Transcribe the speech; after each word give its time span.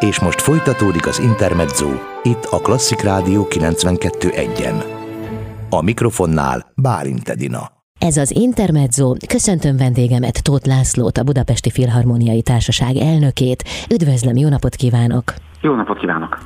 És 0.00 0.20
most 0.20 0.40
folytatódik 0.40 1.06
az 1.06 1.18
Intermezzo, 1.18 1.88
itt 2.22 2.44
a 2.44 2.58
Klasszik 2.58 3.00
Rádió 3.00 3.46
92.1-en. 3.50 4.84
A 5.70 5.82
mikrofonnál 5.82 6.72
Bálint 6.74 7.28
Edina. 7.28 7.70
Ez 7.98 8.16
az 8.16 8.30
Intermezzo. 8.30 9.14
Köszöntöm 9.26 9.76
vendégemet, 9.76 10.42
Tóth 10.42 10.66
Lászlót, 10.66 11.18
a 11.18 11.22
Budapesti 11.22 11.70
Filharmoniai 11.70 12.42
Társaság 12.42 12.96
elnökét. 12.96 13.64
Üdvözlöm, 13.90 14.36
jó 14.36 14.48
napot 14.48 14.74
kívánok! 14.74 15.34
Jó 15.60 15.74
napot 15.74 15.98
kívánok! 15.98 16.38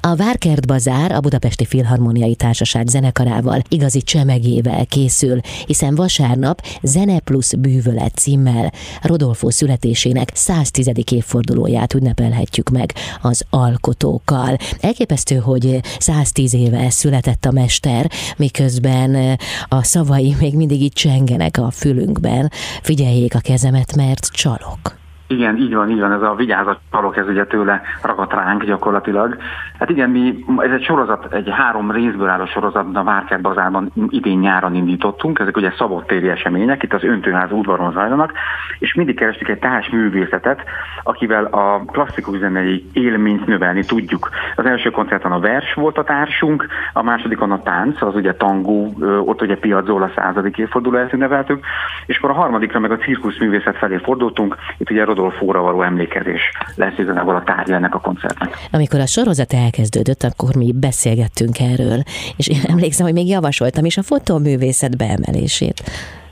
A 0.00 0.14
Várkert 0.14 0.66
Bazár 0.66 1.12
a 1.12 1.20
Budapesti 1.20 1.64
Filharmoniai 1.64 2.34
Társaság 2.34 2.86
zenekarával 2.86 3.62
igazi 3.68 4.02
csemegével 4.02 4.86
készül, 4.86 5.40
hiszen 5.66 5.94
vasárnap 5.94 6.62
Zene 6.82 7.20
plusz 7.20 7.54
bűvölet 7.54 8.14
címmel 8.14 8.72
Rodolfo 9.02 9.50
születésének 9.50 10.28
110. 10.34 10.90
évfordulóját 11.10 11.94
ünnepelhetjük 11.94 12.68
meg 12.68 12.92
az 13.22 13.44
alkotókkal. 13.50 14.56
Elképesztő, 14.80 15.36
hogy 15.36 15.80
110 15.98 16.54
éve 16.54 16.90
született 16.90 17.44
a 17.44 17.52
mester, 17.52 18.10
miközben 18.36 19.38
a 19.68 19.82
szavai 19.82 20.34
még 20.40 20.56
mindig 20.56 20.82
itt 20.82 20.94
csengenek 20.94 21.56
a 21.58 21.70
fülünkben. 21.70 22.50
Figyeljék 22.82 23.34
a 23.34 23.40
kezemet, 23.40 23.96
mert 23.96 24.26
csalok. 24.32 25.06
Igen, 25.30 25.56
így 25.56 25.74
van, 25.74 25.90
így 25.90 26.00
van, 26.00 26.12
ez 26.12 26.22
a 26.22 26.34
vigyázat 26.34 26.78
palok, 26.90 27.16
ez 27.16 27.28
ugye 27.28 27.46
tőle 27.46 27.82
ragadt 28.02 28.32
ránk 28.32 28.64
gyakorlatilag. 28.64 29.36
Hát 29.78 29.90
igen, 29.90 30.10
mi, 30.10 30.44
ez 30.56 30.70
egy 30.70 30.84
sorozat, 30.84 31.32
egy 31.34 31.48
három 31.50 31.90
részből 31.90 32.28
álló 32.28 32.46
sorozat, 32.46 32.96
a 32.96 33.02
Várkert 33.02 33.40
bazárban 33.40 33.92
idén 34.08 34.38
nyáron 34.38 34.74
indítottunk, 34.74 35.38
ezek 35.38 35.56
ugye 35.56 35.72
szabadtéri 35.78 36.28
események, 36.28 36.82
itt 36.82 36.92
az 36.92 37.04
öntőház 37.04 37.52
udvaron 37.52 37.92
zajlanak, 37.92 38.32
és 38.78 38.94
mindig 38.94 39.16
kerestük 39.16 39.48
egy 39.48 39.58
társ 39.58 39.88
művészetet, 39.88 40.62
akivel 41.02 41.44
a 41.44 41.82
klasszikus 41.86 42.38
zenei 42.38 42.84
élményt 42.92 43.46
növelni 43.46 43.84
tudjuk. 43.84 44.28
Az 44.56 44.66
első 44.66 44.90
koncerten 44.90 45.32
a 45.32 45.40
vers 45.40 45.74
volt 45.74 45.98
a 45.98 46.04
társunk, 46.04 46.66
a 46.92 47.02
másodikon 47.02 47.50
a 47.50 47.62
tánc, 47.62 48.02
az 48.02 48.14
ugye 48.14 48.34
tangó, 48.34 48.94
ott 49.24 49.42
ugye 49.42 49.56
Piazzolla 49.56 50.10
századik 50.16 50.58
évfordulóját 50.58 51.12
ünneveltük, 51.12 51.64
és 52.06 52.18
akkor 52.18 52.30
a 52.30 52.40
harmadikra 52.40 52.78
meg 52.80 52.90
a 52.90 52.96
cirkusz 52.96 53.38
művészet 53.38 53.76
felé 53.76 53.96
fordultunk, 53.96 54.56
itt 54.78 54.90
ugye 54.90 55.04
Rodolfóra 55.18 55.60
való 55.60 55.82
emlékezés 55.82 56.40
lesz 56.74 56.98
igazából 56.98 57.34
a 57.34 57.42
tárgya 57.42 57.74
ennek 57.74 57.94
a 57.94 58.00
koncertnek. 58.00 58.56
Amikor 58.70 59.00
a 59.00 59.06
sorozat 59.06 59.52
elkezdődött, 59.52 60.22
akkor 60.22 60.56
mi 60.56 60.72
beszélgettünk 60.72 61.60
erről, 61.60 62.02
és 62.36 62.46
emlékszem, 62.46 63.06
hogy 63.06 63.14
még 63.14 63.28
javasoltam 63.28 63.84
is 63.84 63.96
a 63.96 64.02
fotóművészet 64.02 64.96
beemelését. 64.96 65.82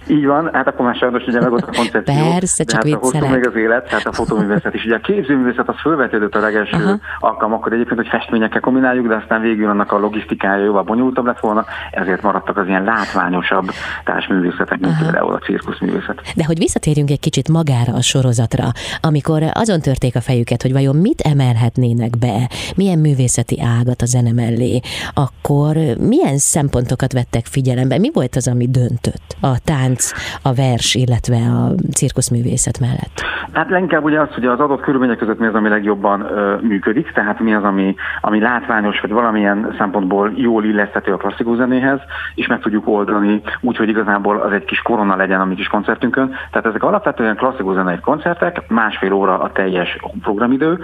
Így 0.07 0.27
van, 0.27 0.51
hát 0.53 0.67
akkor 0.67 0.87
már 0.87 0.95
sajnos 0.95 1.27
ugye 1.27 1.41
meg 1.41 1.53
ott 1.53 1.69
a 1.69 1.77
koncepció. 1.77 2.31
Persze, 2.31 2.65
csak 2.65 2.83
hát 2.83 3.01
viccelek. 3.01 3.31
meg 3.31 3.47
az 3.47 3.57
élet, 3.57 3.89
tehát 3.89 4.07
a 4.07 4.13
fotóművészet 4.13 4.75
is. 4.75 4.85
Ugye 4.85 4.95
a 4.95 4.99
képzőművészet 4.99 5.69
az 5.69 5.75
fölvetődött 5.81 6.35
a 6.35 6.39
legelső 6.39 6.77
uh-huh. 6.77 7.01
alkalmakkor 7.19 7.73
egyébként, 7.73 7.99
hogy 7.99 8.09
festményekkel 8.09 8.61
kombináljuk, 8.61 9.07
de 9.07 9.15
aztán 9.15 9.41
végül 9.41 9.69
annak 9.69 9.93
a 9.93 9.99
logisztikája 9.99 10.65
jóval 10.65 10.83
bonyolultabb 10.83 11.27
lett 11.27 11.41
volna, 11.41 11.65
ezért 11.91 12.23
maradtak 12.23 12.57
az 12.57 12.67
ilyen 12.67 12.85
látványosabb 12.85 13.71
társművészetek, 14.05 14.79
mint 14.79 14.93
uh-huh. 14.93 15.11
például 15.11 15.33
a 15.33 15.39
cirkuszművészet. 15.39 16.21
De 16.35 16.45
hogy 16.45 16.59
visszatérjünk 16.59 17.11
egy 17.11 17.21
kicsit 17.21 17.49
magára 17.49 17.93
a 17.93 18.03
sorozatra, 18.03 18.65
amikor 19.01 19.43
azon 19.53 19.81
törték 19.81 20.17
a 20.17 20.21
fejüket, 20.21 20.63
hogy 20.63 20.73
vajon 20.73 20.97
mit 20.97 21.21
emelhetnének 21.21 22.19
be, 22.19 22.51
milyen 22.77 22.99
művészeti 22.99 23.61
ágat 23.79 24.03
a 24.03 24.07
zene 24.07 24.33
mellé, 24.33 24.81
akkor 25.15 25.77
milyen 25.99 26.39
szempontokat 26.39 27.13
vettek 27.13 27.47
figyelembe? 27.47 27.99
Mi 27.99 28.11
volt 28.13 28.37
az, 28.37 28.49
ami 28.49 28.69
döntött? 28.71 29.37
A 29.41 29.59
tánc 29.65 29.96
tánc, 29.97 30.13
a 30.43 30.53
vers, 30.55 30.95
illetve 30.95 31.37
a 31.37 31.75
cirkuszművészet 31.93 32.81
mellett? 32.81 33.25
Hát 33.53 33.71
leginkább 33.71 34.05
ugye 34.05 34.21
az, 34.21 34.29
hogy 34.35 34.47
az 34.47 34.61
adott 34.61 34.81
körülmények 34.81 35.19
között 35.19 35.39
mi 35.39 35.47
az, 35.47 35.55
ami 35.55 35.69
legjobban 35.69 36.21
ö, 36.21 36.57
működik, 36.61 37.13
tehát 37.13 37.41
mi 37.41 37.55
az, 37.55 37.65
ami, 37.65 37.95
ami 38.21 38.41
látványos, 38.41 39.01
vagy 39.01 39.11
valamilyen 39.11 39.75
szempontból 39.79 40.33
jól 40.35 40.65
illeszthető 40.65 41.13
a 41.13 41.17
klasszikus 41.17 41.57
zenéhez, 41.57 41.99
és 42.35 42.47
meg 42.47 42.61
tudjuk 42.61 42.89
oldani 42.89 43.43
úgy, 43.61 43.77
hogy 43.77 43.89
igazából 43.89 44.37
az 44.37 44.53
egy 44.53 44.65
kis 44.65 44.83
korona 44.83 45.17
legyen 45.17 45.41
a 45.41 45.45
mi 45.45 45.55
kis 45.55 45.67
koncertünkön. 45.67 46.29
Tehát 46.51 46.67
ezek 46.67 46.83
alapvetően 46.83 47.37
klasszikus 47.37 47.75
zenei 47.75 47.99
koncertek, 48.01 48.69
másfél 48.69 49.13
óra 49.13 49.41
a 49.41 49.53
teljes 49.53 49.99
programidő, 50.23 50.79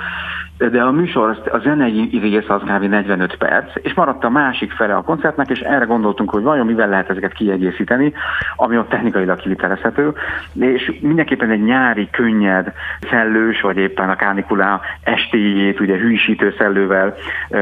de 0.71 0.83
a 0.83 0.91
műsor, 0.91 1.43
a 1.53 1.59
zenei 1.59 2.19
rész 2.23 2.49
az 2.49 2.61
kb. 2.61 2.85
45 2.85 3.37
perc, 3.37 3.73
és 3.83 3.95
maradt 3.95 4.25
a 4.25 4.31
másik 4.31 4.73
fele 4.73 4.95
a 4.95 5.03
koncertnek, 5.03 5.51
és 5.51 5.61
erre 5.61 5.85
gondoltunk, 5.85 6.31
hogy 6.31 6.43
vajon 6.43 6.67
mivel 6.67 6.89
lehet 6.89 7.11
ezeket 7.11 7.33
kiegészíteni, 7.33 8.13
ami 8.57 8.79
ott 8.79 8.89
technikailag 8.89 9.41
kivitelezhető, 9.41 10.13
és 10.59 10.99
mindenképpen 11.01 11.51
egy 11.51 11.63
nyári, 11.63 12.09
könnyed, 12.11 12.73
szellős, 13.11 13.61
vagy 13.61 13.77
éppen 13.77 14.09
a 14.09 14.17
kánikulá 14.17 14.81
estéjét, 15.03 15.81
ugye 15.81 15.97
hűsítő 15.97 16.55
szellővel 16.59 17.15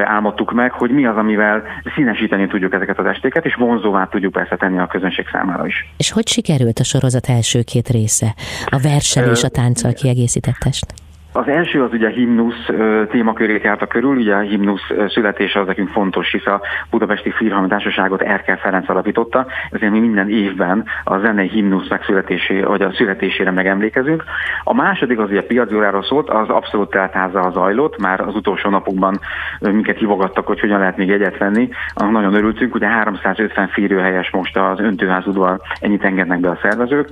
álmodtuk 0.05 0.53
meg, 0.53 0.72
hogy 0.72 0.91
mi 0.91 1.06
az, 1.06 1.16
amivel 1.16 1.62
színesíteni 1.94 2.47
tudjuk 2.47 2.72
ezeket 2.72 2.99
az 2.99 3.06
estéket, 3.06 3.44
és 3.44 3.55
vonzóvá 3.55 4.05
tudjuk 4.06 4.33
persze 4.33 4.56
tenni 4.56 4.78
a 4.78 4.87
közönség 4.87 5.27
számára 5.33 5.66
is. 5.66 5.89
És 5.97 6.10
hogy 6.10 6.28
sikerült 6.28 6.78
a 6.78 6.84
sorozat 6.84 7.27
első 7.28 7.62
két 7.62 7.89
része? 7.89 8.34
A 8.66 8.78
versel 8.83 9.31
és 9.31 9.43
a 9.43 9.49
tánccal 9.49 9.93
kiegészített 9.93 10.56
test? 10.59 11.09
Az 11.32 11.48
első 11.48 11.82
az 11.82 11.92
ugye 11.92 12.06
a 12.06 12.10
himnusz 12.10 12.66
témakörét 13.10 13.62
járta 13.62 13.86
körül, 13.86 14.16
ugye 14.16 14.34
a 14.34 14.41
himnusz 14.41 14.91
születése 15.08 15.60
az 15.60 15.66
nekünk 15.66 15.88
fontos, 15.88 16.30
hisz 16.30 16.46
a 16.46 16.60
Budapesti 16.91 17.30
Filharmoniai 17.30 17.78
Társaságot 17.78 18.22
Erkel 18.22 18.56
Ferenc 18.56 18.88
alapította, 18.88 19.46
ezért 19.70 19.92
mi 19.92 19.98
minden 19.98 20.30
évben 20.30 20.84
a 21.04 21.18
zenei 21.18 21.48
himnusz 21.48 21.88
megszületésé, 21.88 22.60
vagy 22.60 22.82
a 22.82 22.92
születésére 22.92 23.50
megemlékezünk. 23.50 24.24
A 24.64 24.74
második 24.74 25.18
az 25.18 25.30
ugye 25.30 25.42
Piazzoláról 25.42 26.02
szólt, 26.02 26.30
az 26.30 26.48
abszolút 26.48 26.91
teltházzal 26.91 27.52
zajlott, 27.52 27.98
már 27.98 28.20
az 28.20 28.34
utolsó 28.34 28.70
napokban 28.70 29.20
minket 29.60 29.98
hívogattak, 29.98 30.47
hogy 30.47 30.60
hogyan 30.60 30.78
lehet 30.78 30.97
még 30.97 31.10
egyet 31.10 31.38
venni, 31.38 31.68
annak 31.94 32.12
nagyon 32.12 32.34
örültünk, 32.34 32.74
ugye 32.74 32.86
350 32.86 33.68
férőhelyes 33.68 34.30
most 34.30 34.56
az 34.56 34.80
öntőház 34.80 35.26
udvar, 35.26 35.60
ennyit 35.80 36.04
engednek 36.04 36.41
be 36.41 36.48
a 36.48 36.58
szervezők. 36.62 37.08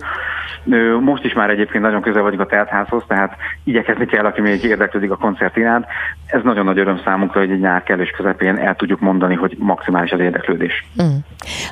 Most 1.01 1.25
is 1.25 1.33
már 1.33 1.51
egyébként 1.51 1.85
nagyon 1.85 2.03
közel 2.03 2.23
vagyunk 2.23 2.41
a 2.41 2.47
teltházhoz, 2.47 3.03
tehát 3.07 3.37
igyekezni 3.65 4.07
kell, 4.09 4.25
aki 4.25 4.41
még 4.41 4.65
érdeklődik 4.65 5.11
a 5.11 5.17
koncert 5.17 5.57
iránt. 5.57 5.87
Ez 6.27 6.41
nagyon 6.45 6.65
nagy 6.65 6.79
öröm 6.79 7.01
számunkra, 7.05 7.41
hogy 7.41 7.51
egy 7.51 7.61
nyár 7.61 7.83
kellős 7.83 8.11
közepén 8.11 8.57
el 8.57 8.75
tudjuk 8.75 9.01
mondani, 9.01 9.35
hogy 9.35 9.57
maximális 9.59 10.11
az 10.11 10.21
érdeklődés. 10.21 10.87
Mm. 11.03 11.17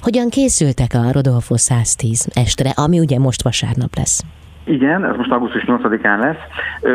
Hogyan 0.00 0.28
készültek 0.28 0.94
a 0.94 1.12
Rodolfo 1.12 1.56
110 1.56 2.28
estre, 2.34 2.70
ami 2.75 2.98
ugye 2.98 3.19
most 3.19 3.42
vasárnap 3.42 3.96
lesz? 3.96 4.25
Igen, 4.69 5.04
ez 5.04 5.16
most 5.16 5.31
augusztus 5.31 5.65
8-án 5.66 6.19
lesz. 6.19 6.37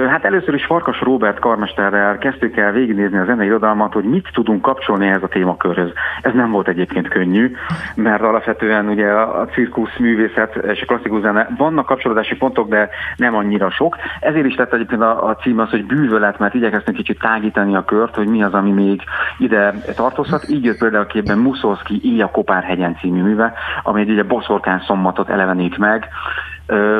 Hát 0.09 0.25
először 0.25 0.53
is 0.53 0.65
Farkas 0.65 1.01
Robert 1.01 1.39
karmesterrel 1.39 2.17
kezdtük 2.17 2.57
el 2.57 2.71
végignézni 2.71 3.17
a 3.17 3.25
zenei 3.25 3.47
irodalmat, 3.47 3.93
hogy 3.93 4.03
mit 4.03 4.29
tudunk 4.33 4.61
kapcsolni 4.61 5.07
ehhez 5.07 5.23
a 5.23 5.27
témakörhöz. 5.27 5.91
Ez 6.21 6.33
nem 6.33 6.51
volt 6.51 6.67
egyébként 6.67 7.07
könnyű, 7.07 7.55
mert 7.95 8.21
alapvetően 8.21 8.87
ugye 8.87 9.07
a 9.11 9.45
cirkusz 9.45 9.97
művészet 9.97 10.55
és 10.55 10.81
a 10.81 10.85
klasszikus 10.85 11.21
zene 11.21 11.47
vannak 11.57 11.85
kapcsolódási 11.85 12.35
pontok, 12.35 12.69
de 12.69 12.89
nem 13.15 13.35
annyira 13.35 13.69
sok. 13.69 13.97
Ezért 14.19 14.45
is 14.45 14.55
lett 14.55 14.73
egyébként 14.73 15.01
a, 15.01 15.27
a 15.27 15.35
cím 15.35 15.59
az, 15.59 15.69
hogy 15.69 15.85
bűvölet, 15.85 16.39
mert 16.39 16.53
igyekeztünk 16.53 16.97
kicsit 16.97 17.19
tágítani 17.19 17.75
a 17.75 17.85
kört, 17.85 18.15
hogy 18.15 18.27
mi 18.27 18.43
az, 18.43 18.53
ami 18.53 18.71
még 18.71 19.01
ide 19.37 19.73
tartozhat. 19.95 20.49
Így 20.49 20.63
jött 20.63 20.79
például 20.79 21.05
képben 21.05 21.37
Muszorszki 21.37 21.99
Ilya 22.03 22.27
Kopárhegyen 22.27 22.97
című 22.99 23.21
műve, 23.21 23.53
ami 23.83 24.01
egy 24.01 24.09
ugye 24.09 24.23
boszorkán 24.23 24.79
szommatot 24.79 25.29
elevenít 25.29 25.77
meg, 25.77 26.07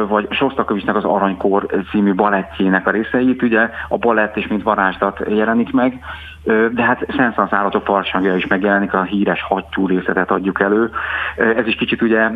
vagy 0.08 0.28
Sostakovicsnak 0.32 0.96
az 0.96 1.04
Aranykor 1.04 1.66
című 1.92 2.14
balettjének 2.14 2.88
a 2.88 2.92
részeit, 2.92 3.42
ugye 3.42 3.70
a 3.88 3.98
balett 3.98 4.38
és 4.38 4.48
mint 4.48 4.64
varázslat 4.64 5.20
jelenik 5.28 5.72
meg, 5.72 6.00
de 6.72 6.84
hát 6.84 7.06
Szenszansz 7.18 7.54
állatok 7.54 7.86
farsangja 7.86 8.36
is 8.36 8.48
megjelenik, 8.48 8.94
a 8.94 9.04
híres 9.04 9.42
hattyú 9.42 9.88
részletet 9.88 10.32
adjuk 10.32 10.62
elő. 10.62 10.90
Ez 11.36 11.68
is 11.68 11.76
kicsit 11.76 12.02
ugye 12.02 12.30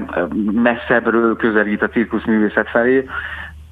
messzebbről 0.51 1.35
közelít 1.35 1.81
a 1.81 1.87
cirkuszművészet 1.87 2.69
felé, 2.69 3.05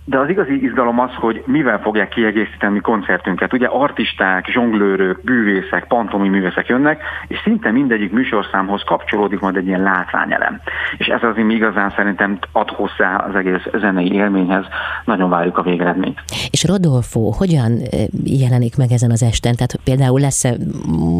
de 0.05 0.17
az 0.19 0.29
igazi 0.29 0.63
izgalom 0.63 0.99
az, 0.99 1.13
hogy 1.13 1.43
mivel 1.45 1.79
fogják 1.79 2.09
kiegészíteni 2.09 2.79
koncertünket. 2.79 3.53
Ugye 3.53 3.67
artisták, 3.67 4.47
zsonglőrök, 4.47 5.23
bűvészek, 5.23 5.87
pantomi 5.87 6.29
művészek 6.29 6.67
jönnek, 6.67 7.01
és 7.27 7.39
szinte 7.43 7.71
mindegyik 7.71 8.11
műsorszámhoz 8.11 8.83
kapcsolódik 8.85 9.39
majd 9.39 9.55
egy 9.55 9.67
ilyen 9.67 9.81
látványelem. 9.81 10.59
És 10.97 11.07
ez 11.07 11.23
az, 11.23 11.35
ami 11.37 11.53
igazán 11.53 11.93
szerintem 11.95 12.39
ad 12.51 12.69
hozzá 12.69 13.15
az 13.15 13.35
egész 13.35 13.67
zenei 13.73 14.11
élményhez. 14.13 14.65
Nagyon 15.05 15.29
várjuk 15.29 15.57
a 15.57 15.61
végeredményt. 15.61 16.21
És 16.49 16.63
Rodolfo 16.63 17.19
hogyan 17.19 17.79
jelenik 18.23 18.77
meg 18.77 18.91
ezen 18.91 19.11
az 19.11 19.23
esten? 19.23 19.55
Tehát 19.55 19.79
például 19.83 20.19
lesz 20.19 20.43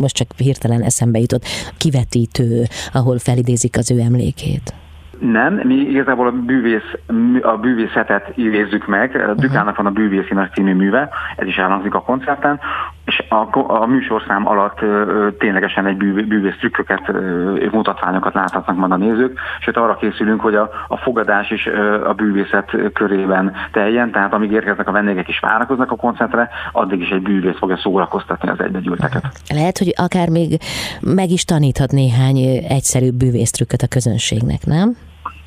most 0.02 0.16
csak 0.16 0.28
hirtelen 0.38 0.82
eszembe 0.82 1.20
jutott, 1.20 1.46
kivetítő, 1.78 2.64
ahol 2.94 3.20
felidézik 3.20 3.78
az 3.78 3.92
ő 3.92 4.00
emlékét? 4.00 4.83
Nem, 5.32 5.54
mi 5.54 5.76
igazából 5.76 6.28
a, 6.28 6.32
bűvész, 6.32 6.98
a 7.42 7.58
bűvészetet 7.58 8.32
idézzük 8.36 8.88
meg. 8.88 9.34
Dukának 9.36 9.76
van 9.76 9.86
a 9.86 10.00
Nagy 10.34 10.52
című 10.54 10.74
műve, 10.74 11.10
ez 11.36 11.48
is 11.48 11.58
elhangzik 11.58 11.94
a 11.94 12.02
koncerten. 12.02 12.60
és 13.06 13.24
a, 13.30 13.48
a 13.82 13.86
műsorszám 13.86 14.48
alatt 14.48 14.82
ö, 14.82 15.28
ténylegesen 15.40 15.86
egy 15.86 15.98
bűv, 15.98 16.28
bűvész 16.28 16.58
trükköket, 16.60 17.02
ö, 17.08 17.68
mutatványokat 17.72 18.34
láthatnak 18.34 18.78
majd 18.78 18.92
a 18.92 18.98
nézők, 18.98 19.40
sőt 19.60 19.78
arra 19.78 19.96
készülünk, 19.96 20.42
hogy 20.42 20.56
a, 20.56 20.70
a 20.88 20.98
fogadás 20.98 21.52
is 21.52 21.68
ö, 21.68 22.08
a 22.08 22.14
bűvészet 22.14 22.78
körében 22.94 23.54
teljen, 23.72 24.12
tehát 24.12 24.34
amíg 24.34 24.52
érkeznek 24.52 24.88
a 24.88 24.92
vendégek 24.92 25.28
is 25.28 25.40
várakoznak 25.40 25.92
a 25.92 25.96
koncertre, 25.96 26.50
addig 26.72 27.02
is 27.02 27.10
egy 27.10 27.22
bűvész 27.22 27.58
fogja 27.58 27.78
szórakoztatni 27.78 28.50
az 28.50 28.60
egybegyűlteket. 28.60 29.24
Lehet, 29.54 29.78
hogy 29.78 29.94
akár 29.96 30.30
még 30.30 30.58
meg 31.02 31.30
is 31.30 31.44
taníthat 31.44 31.92
néhány 31.92 32.38
egyszerűbb 32.70 33.14
bűvésztrükköt 33.14 33.82
a 33.82 33.88
közönségnek, 33.88 34.66
nem? 34.66 34.96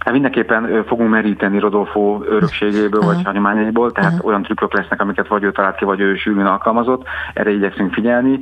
Hát 0.07 0.15
mindenképpen 0.15 0.85
fogunk 0.87 1.11
meríteni 1.11 1.59
Rodolfo 1.59 2.21
örökségéből 2.25 3.01
vagy 3.01 3.25
hagyományaiból, 3.25 3.93
tehát 3.93 4.13
uh-huh. 4.13 4.27
olyan 4.27 4.43
trükkök 4.43 4.73
lesznek, 4.73 5.01
amiket 5.01 5.29
vagy 5.29 5.43
ő 5.43 5.53
talált 5.53 5.77
ki, 5.77 5.85
vagy 5.85 6.01
ő 6.01 6.17
sűrűn 6.17 6.47
alkalmazott, 6.47 7.05
erre 7.35 7.51
igyekszünk 7.51 7.93
figyelni. 7.93 8.41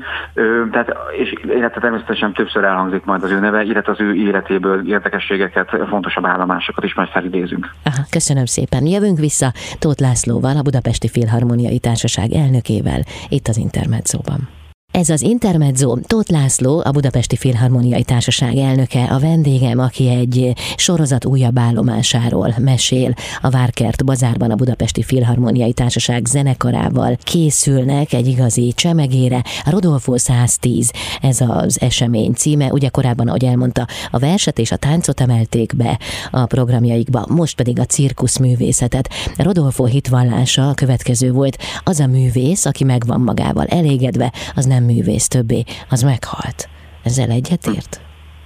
Tehát, 0.70 0.96
és 1.18 1.34
illetve 1.42 1.80
természetesen 1.80 2.32
többször 2.32 2.64
elhangzik 2.64 3.04
majd 3.04 3.22
az 3.22 3.30
ő 3.30 3.40
neve, 3.40 3.62
illetve 3.62 3.92
az 3.92 4.00
ő 4.00 4.14
életéből 4.14 4.88
érdekességeket, 4.88 5.76
fontosabb 5.88 6.26
állomásokat 6.26 6.84
is 6.84 6.94
majd 6.94 7.08
felidézünk. 7.08 7.70
Aha, 7.84 8.02
köszönöm 8.10 8.44
szépen. 8.44 8.86
Jövünk 8.86 9.18
vissza 9.18 9.52
Tóth 9.78 10.00
Lászlóval, 10.00 10.56
a 10.56 10.62
Budapesti 10.62 11.08
Filharmoniai 11.08 11.78
Társaság 11.78 12.32
elnökével, 12.32 13.00
itt 13.28 13.48
az 13.48 13.56
Intermedzóban. 13.56 14.48
Ez 14.94 15.08
az 15.08 15.22
Intermezzo 15.22 15.96
Tóth 16.06 16.30
László, 16.30 16.82
a 16.84 16.90
Budapesti 16.90 17.36
Filharmoniai 17.36 18.02
Társaság 18.02 18.56
elnöke, 18.56 19.04
a 19.04 19.18
vendégem, 19.18 19.78
aki 19.78 20.08
egy 20.08 20.52
sorozat 20.76 21.24
újabb 21.24 21.58
állomásáról 21.58 22.54
mesél. 22.58 23.14
A 23.40 23.50
Várkert 23.50 24.04
bazárban 24.04 24.50
a 24.50 24.54
Budapesti 24.54 25.02
Filharmoniai 25.02 25.72
Társaság 25.72 26.26
zenekarával 26.26 27.16
készülnek 27.22 28.12
egy 28.12 28.26
igazi 28.26 28.72
csemegére. 28.76 29.42
Rodolfo 29.64 30.18
110, 30.18 30.90
ez 31.20 31.40
az 31.40 31.80
esemény 31.80 32.32
címe. 32.32 32.72
Ugye 32.72 32.88
korábban, 32.88 33.28
ahogy 33.28 33.44
elmondta, 33.44 33.86
a 34.10 34.18
verset 34.18 34.58
és 34.58 34.72
a 34.72 34.76
táncot 34.76 35.20
emelték 35.20 35.76
be 35.76 35.98
a 36.30 36.46
programjaikba, 36.46 37.26
most 37.28 37.56
pedig 37.56 37.78
a 37.78 37.84
cirkuszművészetet. 37.84 39.08
Rodolfo 39.36 39.84
hitvallása 39.84 40.68
a 40.68 40.74
következő 40.74 41.32
volt, 41.32 41.58
az 41.84 42.00
a 42.00 42.06
művész, 42.06 42.64
aki 42.64 42.84
megvan 42.84 43.20
magával 43.20 43.66
elégedve, 43.66 44.32
az 44.54 44.64
nem 44.64 44.82
művész 44.84 45.28
többé, 45.28 45.64
az 45.90 46.02
meghalt. 46.02 46.68
Ezzel 47.02 47.30
egyetért? 47.30 48.03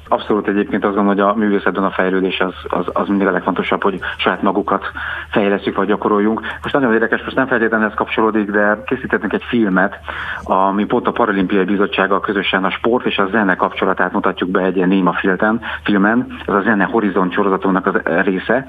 Abszolút 0.08 0.49
egyébként 0.49 0.84
azt 0.84 0.94
gondolom, 0.94 1.19
hogy 1.19 1.34
a 1.34 1.38
művészetben 1.38 1.84
a 1.84 1.90
fejlődés 1.90 2.40
az, 2.40 2.55
az, 2.69 2.87
az 2.93 3.08
mindig 3.08 3.26
a 3.26 3.31
legfontosabb, 3.31 3.82
hogy 3.82 4.00
saját 4.16 4.43
magukat 4.43 4.84
fejleszünk 5.31 5.76
vagy 5.76 5.87
gyakoroljunk. 5.87 6.40
Most 6.62 6.75
nagyon 6.75 6.93
érdekes, 6.93 7.22
most 7.22 7.37
nem 7.37 7.46
feltétlenül 7.46 7.87
ez 7.87 7.94
kapcsolódik, 7.94 8.50
de 8.50 8.82
készítettünk 8.87 9.32
egy 9.32 9.44
filmet, 9.49 9.99
ami 10.43 10.84
pont 10.84 11.06
a 11.06 11.12
Paralimpiai 11.12 11.64
Bizottsággal 11.64 12.20
közösen 12.20 12.64
a 12.64 12.70
sport 12.70 13.06
és 13.06 13.19
a 13.19 13.28
zene 13.31 13.56
kapcsolatát 13.56 14.12
mutatjuk 14.12 14.50
be 14.50 14.60
egy 14.60 14.76
ilyen 14.76 14.88
néma 14.88 15.12
filten, 15.12 15.60
filmen. 15.82 16.26
Ez 16.46 16.55
a 16.55 16.60
Zene 16.60 16.84
Horizont 16.84 17.32
sorozatunknak 17.32 17.87
az 17.87 17.94
része. 18.25 18.66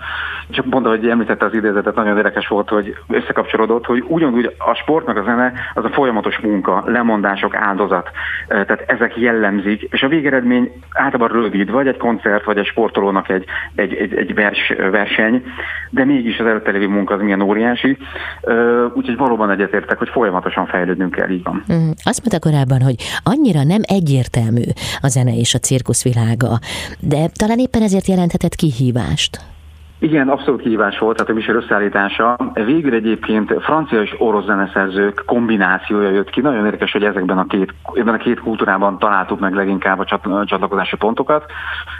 Csak 0.50 0.70
pont, 0.70 0.88
hogy 0.88 1.08
említette 1.08 1.46
az 1.46 1.54
idézetet, 1.54 1.96
nagyon 1.96 2.18
érdekes 2.18 2.48
volt, 2.48 2.70
hogy 2.70 2.96
összekapcsolódott, 3.08 3.86
hogy 3.86 4.04
ugyanúgy 4.08 4.56
a 4.58 4.74
sport 4.74 5.06
meg 5.06 5.18
a 5.18 5.24
zene 5.24 5.54
az 5.74 5.84
a 5.84 5.90
folyamatos 5.90 6.40
munka, 6.40 6.84
lemondások, 6.86 7.56
áldozat. 7.56 8.10
Tehát 8.48 8.84
ezek 8.88 9.18
jellemzik, 9.18 9.82
és 9.82 10.04
a 10.04 10.08
végeredmény 10.08 10.72
általában 10.94 11.29
rövid, 11.32 11.72
vagy 11.72 11.88
egy 11.88 11.98
koncert, 11.98 12.44
vagy 12.44 12.58
egy 12.58 12.66
sportolónak 12.66 13.30
egy, 13.30 13.46
egy, 13.76 13.94
egy, 13.94 14.14
egy 14.14 14.34
vers, 14.34 14.74
verseny, 14.92 15.44
de 15.90 16.06
mégis 16.06 16.40
az 16.40 16.46
előtte 16.46 16.72
lévő 16.72 16.88
munka 16.88 17.14
az 17.14 17.22
milyen 17.22 17.42
óriási. 17.42 17.98
Úgyhogy 18.94 19.18
valóban 19.18 19.52
egyetértek, 19.52 19.98
hogy 19.98 20.10
folyamatosan 20.10 20.66
fejlődnünk 20.66 21.12
kell, 21.12 21.30
így 21.30 21.44
van. 21.44 21.64
Mm, 21.74 21.90
azt 22.04 22.20
mondta 22.26 22.50
korábban, 22.50 22.82
hogy 22.82 22.96
annyira 23.24 23.64
nem 23.64 23.82
egyértelmű 23.88 24.64
a 25.02 25.08
zene 25.08 25.36
és 25.36 25.54
a 25.54 25.60
cirkuszvilága, 25.60 26.60
de 27.00 27.28
talán 27.34 27.60
éppen 27.60 27.82
ezért 27.82 28.08
jelenthetett 28.08 28.56
kihívást. 28.56 29.40
Igen, 30.02 30.30
abszolút 30.30 30.62
kihívás 30.62 30.98
volt, 30.98 31.16
tehát 31.16 31.32
a 31.32 31.36
műsor 31.36 31.56
összeállítása. 31.56 32.38
Végül 32.54 32.94
egyébként 32.94 33.54
francia 33.60 34.02
és 34.02 34.16
orosz 34.18 34.46
zeneszerzők 34.46 35.24
kombinációja 35.26 36.10
jött 36.10 36.30
ki. 36.30 36.42
Nagyon 36.42 36.66
érdekes, 36.66 36.92
hogy 36.92 37.04
ezekben 37.04 37.38
a 37.38 37.46
két, 37.46 37.74
ebben 37.94 38.14
a 38.14 38.18
két 38.18 38.40
kultúrában 38.40 39.00
találtuk 39.00 39.40
meg 39.40 39.54
leginkább 39.54 40.00
a 40.00 40.06
csatlakozási 40.46 40.96
pontokat. 40.96 41.46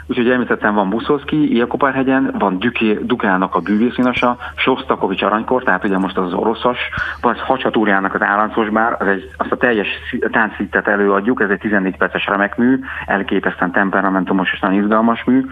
Úgyhogy 0.06 0.30
említettem, 0.30 0.74
van 0.74 0.90
Buszoszki, 0.90 1.54
Iakopárhegyen, 1.54 2.34
van 2.38 2.58
Duké, 2.58 2.98
Dukának 3.02 3.54
a 3.54 3.60
bűvészínasa, 3.60 4.36
Sostakovics 4.56 5.22
aranykor, 5.22 5.62
tehát 5.62 5.84
ugye 5.84 5.98
most 5.98 6.16
az 6.16 6.32
oroszos, 6.32 6.78
vagy 7.20 7.40
Hacsatúrjának 7.40 8.14
az 8.14 8.22
állandós 8.22 8.68
bár, 8.68 8.96
az 8.98 9.06
egy, 9.06 9.30
azt 9.36 9.52
a 9.52 9.56
teljes 9.56 9.88
táncszítet 10.30 10.88
előadjuk, 10.88 11.40
ez 11.40 11.50
egy 11.50 11.58
14 11.58 11.96
perces 11.96 12.26
remek 12.26 12.56
mű, 12.56 12.78
elképesztően 13.06 13.72
temperamentumos 13.72 14.52
és 14.52 14.60
nagyon 14.60 14.82
izgalmas 14.82 15.24
mű. 15.24 15.44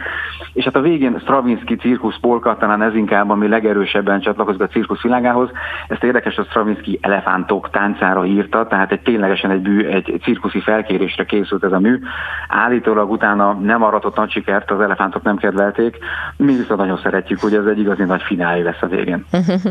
És 0.52 0.64
hát 0.64 0.76
a 0.76 0.80
végén 0.80 1.18
Stravinsky 1.18 1.76
cirkusz 1.76 2.18
polka, 2.40 2.60
talán 2.60 2.82
ez 2.82 2.94
inkább, 2.94 3.30
ami 3.30 3.48
legerősebben 3.48 4.20
csatlakozik 4.20 4.60
a 4.60 4.66
cirkusz 4.66 5.00
világához. 5.02 5.50
Ezt 5.88 6.04
érdekes, 6.04 6.36
a 6.36 6.44
Stravinsky 6.44 6.98
elefántok 7.02 7.70
táncára 7.70 8.24
írta, 8.24 8.66
tehát 8.66 8.92
egy 8.92 9.00
ténylegesen 9.00 9.50
egy, 9.50 9.60
bű, 9.60 9.86
egy 9.86 10.20
cirkuszi 10.22 10.60
felkérésre 10.60 11.24
készült 11.24 11.64
ez 11.64 11.72
a 11.72 11.78
mű. 11.78 11.98
Állítólag 12.48 13.10
utána 13.10 13.52
nem 13.52 13.82
aratott 13.82 14.16
nagy 14.16 14.30
sikert, 14.30 14.70
az 14.70 14.80
elefántok 14.80 15.22
nem 15.22 15.36
kedvelték. 15.36 15.96
Mi 16.36 16.56
viszont 16.56 16.80
nagyon 16.80 17.00
szeretjük, 17.02 17.40
hogy 17.40 17.54
ez 17.54 17.64
egy 17.64 17.78
igazi 17.78 18.02
nagy 18.02 18.22
finálé 18.22 18.62
lesz 18.62 18.82
a 18.82 18.86
végén. 18.86 19.24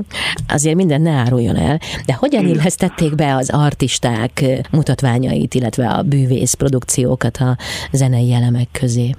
Azért 0.55 0.75
minden 0.75 1.01
ne 1.01 1.11
áruljon 1.11 1.55
el, 1.55 1.77
de 2.05 2.13
hogyan 2.13 2.45
illesztették 2.45 3.15
be 3.15 3.35
az 3.35 3.49
artisták 3.49 4.43
mutatványait, 4.71 5.53
illetve 5.53 5.87
a 5.87 6.01
bűvész 6.01 6.53
produkciókat 6.53 7.37
a 7.37 7.55
zenei 7.91 8.33
elemek 8.33 8.67
közé? 8.71 9.11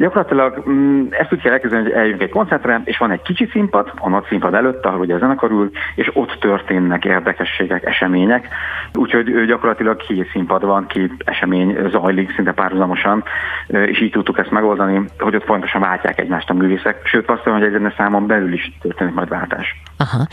Gyakorlatilag 0.00 0.62
mm, 0.68 1.06
ezt 1.10 1.32
úgy 1.32 1.40
kell 1.40 1.52
elkezdeni, 1.52 1.82
hogy 1.82 1.92
eljövünk 1.92 2.22
egy 2.22 2.30
koncertre, 2.30 2.80
és 2.84 2.98
van 2.98 3.10
egy 3.10 3.22
kicsi 3.22 3.48
színpad, 3.52 3.92
a 3.96 4.08
nagy 4.08 4.24
színpad 4.28 4.54
előtt, 4.54 4.84
ahol 4.84 5.00
ugye 5.00 5.14
a 5.14 5.18
zenekar 5.18 5.50
ül, 5.50 5.70
és 5.94 6.10
ott 6.12 6.36
történnek 6.40 7.04
érdekességek, 7.04 7.84
események. 7.84 8.48
Úgyhogy 8.94 9.44
gyakorlatilag 9.46 9.96
két 9.96 10.30
színpad 10.32 10.64
van, 10.64 10.86
két 10.86 11.12
esemény 11.24 11.88
zajlik 11.90 12.34
szinte 12.34 12.52
párhuzamosan, 12.52 13.24
és 13.66 14.00
így 14.00 14.10
tudtuk 14.10 14.38
ezt 14.38 14.50
megoldani, 14.50 15.04
hogy 15.18 15.34
ott 15.34 15.44
fontosan 15.44 15.80
váltják 15.80 16.18
egymást 16.18 16.50
a 16.50 16.54
művészek. 16.54 17.06
Sőt, 17.06 17.28
azt 17.28 17.44
mondom, 17.44 17.70
hogy 17.70 17.84
egy 17.84 17.94
számon 17.96 18.26
belül 18.26 18.52
is 18.52 18.78
történik 18.80 19.14
majd 19.14 19.28
váltás. 19.28 19.80
Aha. 19.96 20.26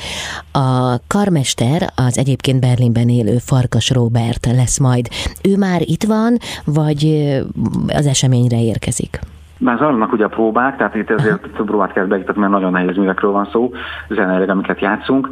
A 0.51 0.97
karmester 1.07 1.81
az 1.95 2.17
egyébként 2.17 2.59
Berlinben 2.59 3.09
élő 3.09 3.37
Farkas 3.37 3.89
Robert 3.89 4.45
lesz 4.45 4.79
majd. 4.79 5.07
Ő 5.43 5.57
már 5.57 5.81
itt 5.81 6.03
van, 6.03 6.37
vagy 6.65 7.03
az 7.87 8.05
eseményre 8.07 8.61
érkezik? 8.61 9.19
Már 9.59 9.77
zajlanak 9.77 10.11
ugye 10.11 10.25
a 10.25 10.27
próbák, 10.27 10.77
tehát 10.77 10.95
itt 10.95 11.09
ezért 11.09 11.41
több 11.41 11.65
próbát 11.65 11.93
kell 11.93 12.05
beiktatni, 12.05 12.41
mert 12.41 12.53
nagyon 12.53 12.71
nehéz 12.71 12.95
művekről 12.95 13.31
van 13.31 13.47
szó, 13.51 13.71
zeneileg, 14.09 14.49
amiket 14.49 14.81
játszunk. 14.81 15.29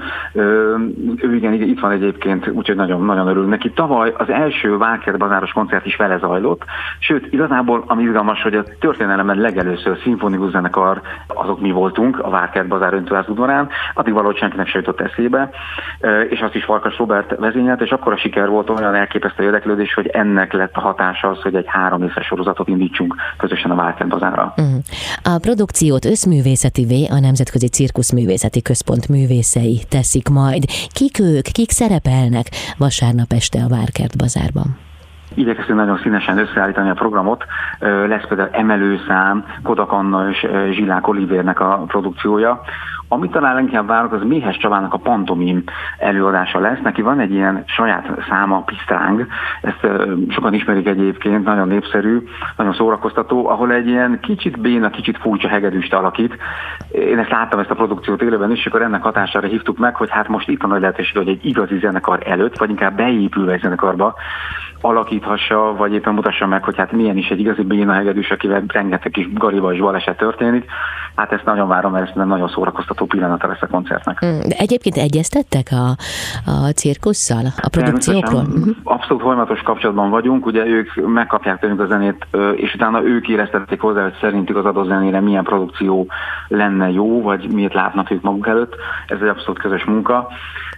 Ő 1.17 1.35
igen, 1.35 1.53
itt 1.53 1.79
van 1.79 1.91
egyébként, 1.91 2.47
úgyhogy 2.47 2.75
nagyon, 2.75 3.05
nagyon 3.05 3.27
örülünk 3.27 3.49
neki. 3.49 3.71
Tavaly 3.71 4.13
az 4.17 4.29
első 4.29 4.77
Vákert 4.77 5.17
bazáros 5.17 5.51
koncert 5.51 5.85
is 5.85 5.95
vele 5.95 6.17
zajlott, 6.17 6.63
sőt, 6.99 7.33
igazából 7.33 7.83
ami 7.87 8.03
izgalmas, 8.03 8.41
hogy 8.41 8.55
a 8.55 8.63
történelemben 8.79 9.37
legelőször 9.37 9.97
szimfonikus 10.03 10.51
zenekar, 10.51 11.01
azok 11.27 11.61
mi 11.61 11.71
voltunk 11.71 12.19
a 12.19 12.29
Vákert 12.29 12.67
bazár 12.67 12.93
öntőház 12.93 13.29
udvarán, 13.29 13.69
addig 13.93 14.13
valahogy 14.13 14.37
senkinek 14.37 14.67
se 14.67 14.77
jutott 14.77 15.01
eszébe, 15.01 15.49
és 16.29 16.39
azt 16.39 16.55
is 16.55 16.63
Farkas 16.63 16.97
Robert 16.97 17.35
vezényelt, 17.39 17.81
és 17.81 17.89
akkor 17.89 18.13
a 18.13 18.17
siker 18.17 18.49
volt 18.49 18.69
olyan 18.69 18.95
elképesztő 18.95 19.43
érdeklődés, 19.43 19.93
hogy 19.93 20.07
ennek 20.07 20.53
lett 20.53 20.75
a 20.75 20.81
hatása 20.81 21.27
az, 21.27 21.41
hogy 21.41 21.55
egy 21.55 21.67
három 21.67 22.03
éves 22.03 22.25
sorozatot 22.25 22.67
indítsunk 22.67 23.15
közösen 23.37 23.71
a 23.71 23.75
Vákert 23.75 24.09
hazára. 24.17 24.53
Uh-huh. 24.57 24.75
A 25.23 25.37
produkciót 25.37 26.05
összművészetivé 26.05 27.01
a 27.05 27.19
Nemzetközi 27.19 27.67
Cirkuszművészeti 27.67 28.61
Központ 28.61 29.07
művészei 29.09 29.81
teszik 29.89 30.27
majd. 30.29 30.63
Kik 30.89 31.19
ők, 31.19 31.45
kik 31.57 31.71
szerepelnek 31.71 32.45
vasárnap 32.77 33.31
este 33.39 33.59
a 33.63 33.67
Várkert 33.67 34.17
bazárban? 34.17 34.77
Igyekeztünk 35.33 35.77
nagyon 35.77 35.99
színesen 36.03 36.37
összeállítani 36.37 36.89
a 36.89 36.93
programot. 36.93 37.43
Lesz 38.07 38.27
például 38.27 38.49
emelőszám, 38.51 39.45
Kodak 39.63 39.91
Anna 39.91 40.29
és 40.29 40.47
Zsilák 40.71 41.07
Olivérnek 41.07 41.59
a 41.59 41.83
produkciója. 41.87 42.61
Amit 43.15 43.31
talán 43.31 43.59
inkább 43.59 43.87
várok, 43.87 44.11
az 44.11 44.23
Méhes 44.23 44.57
Csavának 44.57 44.93
a 44.93 44.97
pantomim 44.97 45.63
előadása 45.97 46.59
lesz. 46.59 46.79
Neki 46.83 47.01
van 47.01 47.19
egy 47.19 47.31
ilyen 47.31 47.63
saját 47.67 48.25
száma, 48.29 48.61
Pisztráng, 48.61 49.27
ezt 49.61 49.87
sokan 50.29 50.53
ismerik 50.53 50.87
egyébként, 50.87 51.43
nagyon 51.43 51.67
népszerű, 51.67 52.23
nagyon 52.57 52.73
szórakoztató, 52.73 53.47
ahol 53.47 53.71
egy 53.71 53.87
ilyen 53.87 54.19
kicsit 54.21 54.59
béna, 54.59 54.89
kicsit 54.89 55.17
furcsa 55.17 55.47
hegedűst 55.47 55.93
alakít. 55.93 56.37
Én 56.91 57.19
ezt 57.19 57.29
láttam 57.29 57.59
ezt 57.59 57.69
a 57.69 57.75
produkciót 57.75 58.21
élőben 58.21 58.51
is, 58.51 58.59
és 58.59 58.65
akkor 58.65 58.81
ennek 58.81 59.03
hatására 59.03 59.47
hívtuk 59.47 59.77
meg, 59.77 59.95
hogy 59.95 60.09
hát 60.09 60.27
most 60.27 60.49
itt 60.49 60.63
a 60.63 60.67
nagy 60.67 60.81
lehetőség, 60.81 61.17
hogy 61.17 61.27
egy 61.27 61.45
igazi 61.45 61.77
zenekar 61.77 62.19
előtt, 62.25 62.57
vagy 62.57 62.69
inkább 62.69 62.95
beépülve 62.95 63.53
egy 63.53 63.61
zenekarba, 63.61 64.15
alakíthassa, 64.81 65.75
vagy 65.77 65.93
éppen 65.93 66.13
mutassa 66.13 66.47
meg, 66.47 66.63
hogy 66.63 66.77
hát 66.77 66.91
milyen 66.91 67.17
is 67.17 67.29
egy 67.29 67.39
igazi 67.39 67.63
béna 67.63 67.93
hegedűs, 67.93 68.31
akivel 68.31 68.63
rengeteg 68.67 69.11
kis 69.11 69.27
és 69.71 69.79
baleset 69.79 70.17
történik. 70.17 70.65
Hát 71.15 71.31
ezt 71.31 71.45
nagyon 71.45 71.67
várom, 71.67 71.91
mert 71.91 72.09
ez 72.09 72.25
nagyon 72.25 72.47
szórakoztató 72.47 73.04
pillanata 73.05 73.47
lesz 73.47 73.61
a 73.61 73.67
koncertnek. 73.67 74.19
Hmm, 74.19 74.39
de 74.39 74.55
egyébként 74.57 74.97
egyeztettek 74.97 75.67
a, 75.71 75.89
a 76.51 76.69
cirkusszal, 76.75 77.45
a 77.61 77.69
produkciókról? 77.69 78.41
Mhm. 78.41 78.69
Abszolút 78.83 79.21
folyamatos 79.21 79.61
kapcsolatban 79.61 80.09
vagyunk, 80.09 80.45
ugye 80.45 80.65
ők 80.65 81.07
megkapják 81.07 81.59
tőlünk 81.59 81.79
a 81.79 81.85
zenét, 81.85 82.27
és 82.55 82.73
utána 82.73 83.03
ők 83.03 83.27
éreztették 83.27 83.79
hozzá, 83.81 84.03
hogy 84.03 84.17
szerintük 84.21 84.57
az 84.57 84.65
adott 84.65 84.87
zenére 84.87 85.19
milyen 85.19 85.43
produkció 85.43 86.07
lenne 86.47 86.91
jó, 86.91 87.21
vagy 87.21 87.51
miért 87.51 87.73
látnak 87.73 88.11
ők 88.11 88.21
maguk 88.21 88.47
előtt. 88.47 88.75
Ez 89.07 89.17
egy 89.21 89.27
abszolút 89.27 89.59
közös 89.59 89.83
munka. 89.83 90.27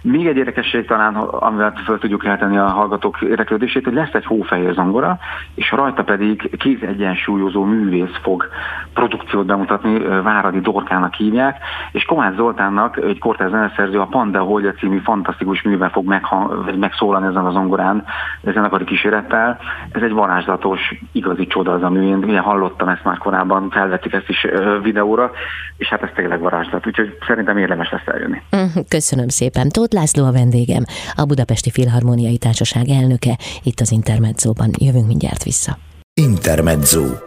Még 0.02 0.28
egy 0.28 0.38
érdekesség 0.38 0.86
talán, 0.86 1.16
amivel 1.16 1.74
fel 1.86 1.98
tudjuk 1.98 2.26
eltenni 2.26 2.58
a 2.58 2.68
hallgatók 2.68 3.22
érdeklődését, 3.22 3.84
hogy 3.84 3.94
lesz 3.94 4.14
egy 4.14 4.26
hófehér 4.26 4.74
zongora, 4.74 5.18
és 5.56 5.72
rajta 5.72 6.04
pedig 6.04 6.50
kéz 6.58 6.82
egyensúlyozó 6.82 7.64
művész 7.64 8.18
fog 8.22 8.48
produkciót 8.94 9.46
bemutatni, 9.46 10.00
Váradi 10.00 10.60
Dorkának 10.60 11.14
hívják, 11.14 11.58
és 11.92 12.06
Kovács 12.08 12.36
Zoltánnak, 12.36 12.98
egy 12.98 13.20
kortárs 13.20 13.50
zeneszerző, 13.50 14.00
a 14.00 14.06
Panda 14.06 14.40
Holja 14.40 14.72
című 14.72 14.98
fantasztikus 14.98 15.62
művel 15.62 15.90
fog 15.90 16.06
vagy 16.66 16.78
megszólalni 16.78 17.28
ezen 17.28 17.46
a 17.46 17.52
zongorán, 17.52 18.04
ezen 18.44 18.64
a 18.64 18.78
kísérettel. 18.78 19.58
Ez 19.92 20.02
egy 20.02 20.12
varázslatos, 20.12 20.80
igazi 21.12 21.48
csoda 21.48 21.74
az 21.74 21.84
a 21.84 21.90
mű. 21.90 22.08
Én 22.08 22.24
ugye 22.24 22.40
hallottam 22.40 22.88
ezt 22.88 23.04
már 23.04 23.18
korábban, 23.18 23.70
felvettük 23.70 24.14
ezt 24.14 24.30
is 24.30 24.48
videóra, 24.84 25.32
és 25.78 25.88
hát 25.88 26.04
ez 26.04 26.10
tényleg 26.16 26.40
varázslat, 26.40 26.88
úgyhogy 26.88 27.18
szerintem 27.28 27.58
érdemes 27.58 27.92
lesz 27.92 28.08
eljönni. 28.16 28.42
Mhm, 28.52 28.80
köszönöm 28.90 29.28
szépen. 29.28 29.70
Tóth 29.70 29.96
László 29.96 30.26
a 30.26 30.32
vendégem, 30.32 30.84
a 31.16 31.26
Budapesti 31.26 31.72
Filharmoniai 31.72 32.38
Társaság 32.38 32.88
elnöke, 32.88 33.38
itt 33.64 33.80
az 33.80 33.92
Intermedzóban. 33.92 34.70
Jövünk 34.80 35.08
mindjárt 35.08 35.44
vissza. 35.44 35.78
Intermezzo. 36.14 37.27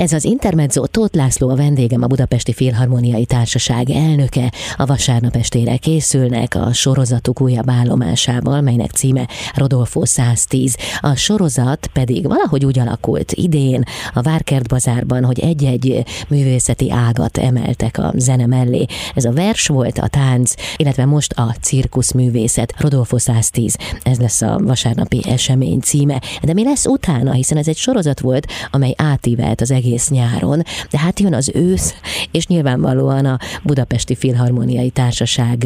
Ez 0.00 0.12
az 0.12 0.24
Intermezzo 0.24 0.86
Tóth 0.86 1.16
László 1.16 1.48
a 1.48 1.56
vendégem, 1.56 2.02
a 2.02 2.06
Budapesti 2.06 2.52
Filharmoniai 2.52 3.24
Társaság 3.24 3.90
elnöke. 3.90 4.52
A 4.76 4.86
vasárnap 4.86 5.36
estére 5.36 5.76
készülnek 5.76 6.54
a 6.54 6.72
sorozatuk 6.72 7.40
újabb 7.40 7.70
állomásával, 7.70 8.60
melynek 8.60 8.90
címe 8.90 9.28
Rodolfo 9.54 10.04
110. 10.04 10.76
A 11.00 11.14
sorozat 11.14 11.90
pedig 11.92 12.26
valahogy 12.26 12.64
úgy 12.64 12.78
alakult 12.78 13.32
idén 13.32 13.82
a 14.14 14.22
Várkert 14.22 14.68
bazárban, 14.68 15.24
hogy 15.24 15.40
egy-egy 15.40 16.02
művészeti 16.28 16.90
ágat 16.90 17.38
emeltek 17.38 17.98
a 17.98 18.12
zene 18.16 18.46
mellé. 18.46 18.84
Ez 19.14 19.24
a 19.24 19.32
vers 19.32 19.66
volt, 19.66 19.98
a 19.98 20.08
tánc, 20.08 20.54
illetve 20.76 21.04
most 21.04 21.32
a 21.32 21.54
cirkuszművészet 21.60 22.74
Rodolfo 22.78 23.18
110. 23.18 23.76
Ez 24.02 24.18
lesz 24.18 24.42
a 24.42 24.60
vasárnapi 24.64 25.20
esemény 25.28 25.80
címe. 25.80 26.20
De 26.42 26.52
mi 26.52 26.64
lesz 26.64 26.86
utána, 26.86 27.32
hiszen 27.32 27.58
ez 27.58 27.68
egy 27.68 27.76
sorozat 27.76 28.20
volt, 28.20 28.46
amely 28.70 28.94
átívelt 28.96 29.60
az 29.60 29.70
egész 29.70 29.88
egész 29.90 30.10
nyáron, 30.10 30.58
de 30.90 30.98
hát 30.98 31.20
jön 31.20 31.34
az 31.34 31.52
ősz, 31.54 31.90
és 32.32 32.46
nyilvánvalóan 32.46 33.24
a 33.24 33.36
Budapesti 33.64 34.14
Filharmoniai 34.16 34.90
Társaság 34.90 35.58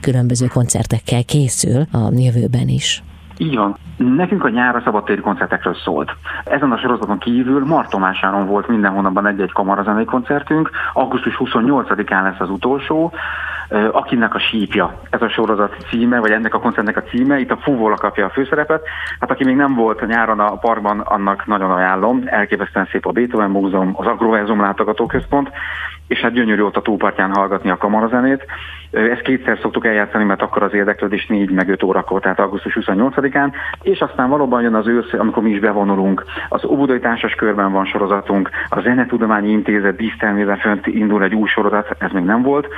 különböző 0.00 0.46
koncertekkel 0.46 1.24
készül 1.24 1.80
a 1.92 2.02
jövőben 2.26 2.68
is. 2.68 3.02
Így 3.38 3.56
van. 3.56 3.76
Nekünk 3.96 4.44
a 4.44 4.48
nyár 4.48 4.76
a 4.76 4.82
szabadtéri 4.84 5.20
koncertekről 5.20 5.74
szólt. 5.84 6.10
Ezen 6.44 6.72
a 6.72 6.78
sorozaton 6.78 7.18
kívül 7.18 7.64
Martomásáron 7.66 8.46
volt 8.46 8.68
minden 8.68 8.90
hónapban 8.92 9.26
egy-egy 9.26 9.52
kamarazenei 9.52 10.04
koncertünk, 10.04 10.70
augusztus 10.92 11.36
28-án 11.38 12.22
lesz 12.22 12.40
az 12.40 12.50
utolsó, 12.50 13.12
akinek 13.92 14.34
a 14.34 14.38
sípja. 14.38 15.00
Ez 15.10 15.22
a 15.22 15.28
sorozat 15.28 15.76
címe, 15.88 16.18
vagy 16.18 16.30
ennek 16.30 16.54
a 16.54 16.60
koncertnek 16.60 16.96
a 16.96 17.02
címe, 17.02 17.38
itt 17.38 17.50
a 17.50 17.56
Fúvola 17.56 17.96
kapja 17.96 18.24
a 18.24 18.30
főszerepet. 18.30 18.82
Hát 19.20 19.30
aki 19.30 19.44
még 19.44 19.56
nem 19.56 19.74
volt 19.74 20.06
nyáron 20.06 20.40
a 20.40 20.56
parkban, 20.56 21.00
annak 21.00 21.46
nagyon 21.46 21.70
ajánlom. 21.70 22.22
Elképesztően 22.26 22.88
szép 22.90 23.06
a 23.06 23.12
Beethoven 23.12 23.50
Múzeum, 23.50 23.92
az 23.96 24.06
Agroverzum 24.06 24.60
látogatóközpont, 24.60 25.50
és 26.06 26.20
hát 26.20 26.32
gyönyörű 26.32 26.62
ott 26.62 26.76
a 26.76 26.82
túlpartján 26.82 27.34
hallgatni 27.34 27.70
a 27.70 27.76
kamarazenét. 27.76 28.46
Ezt 28.90 29.22
kétszer 29.22 29.58
szoktuk 29.62 29.86
eljátszani, 29.86 30.24
mert 30.24 30.42
akkor 30.42 30.62
az 30.62 30.74
érdeklődés 30.74 31.26
4 31.26 31.50
meg 31.50 31.68
5 31.68 31.82
órakor, 31.82 32.20
tehát 32.20 32.38
augusztus 32.38 32.76
28-án, 32.80 33.52
és 33.82 34.00
aztán 34.00 34.28
valóban 34.28 34.62
jön 34.62 34.74
az 34.74 34.86
ősz, 34.86 35.12
amikor 35.12 35.42
mi 35.42 35.50
is 35.50 35.60
bevonulunk. 35.60 36.24
Az 36.48 36.64
Óbudai 36.64 36.98
Társas 36.98 37.34
Körben 37.34 37.72
van 37.72 37.84
sorozatunk, 37.84 38.50
a 38.68 38.80
Zenetudományi 38.80 39.50
Intézet 39.50 39.96
dísztermével 39.96 40.56
fönt 40.56 40.86
indul 40.86 41.22
egy 41.22 41.34
új 41.34 41.48
sorozat, 41.48 41.96
ez 41.98 42.10
még 42.10 42.24
nem 42.24 42.42
volt, 42.42 42.68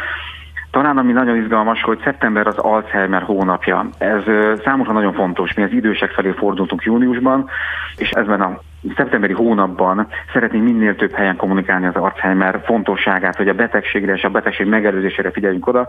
talán 0.72 0.98
ami 0.98 1.12
nagyon 1.12 1.36
izgalmas, 1.36 1.82
hogy 1.82 2.00
szeptember 2.04 2.46
az 2.46 2.58
Alzheimer 2.58 3.22
hónapja. 3.22 3.86
Ez 3.98 4.22
számunkra 4.64 4.92
nagyon 4.92 5.12
fontos. 5.12 5.54
Mi 5.54 5.62
az 5.62 5.72
idősek 5.72 6.10
felé 6.10 6.30
fordultunk 6.30 6.82
júniusban, 6.82 7.48
és 7.96 8.10
ezben 8.10 8.40
a 8.40 8.58
szeptemberi 8.96 9.32
hónapban 9.32 10.06
szeretnénk 10.32 10.64
minél 10.64 10.96
több 10.96 11.12
helyen 11.12 11.36
kommunikálni 11.36 11.86
az 11.86 11.94
Alzheimer 11.94 12.60
fontosságát, 12.64 13.36
hogy 13.36 13.48
a 13.48 13.54
betegségre 13.54 14.12
és 14.12 14.22
a 14.22 14.28
betegség 14.28 14.66
megelőzésére 14.66 15.30
figyeljünk 15.30 15.66
oda. 15.66 15.88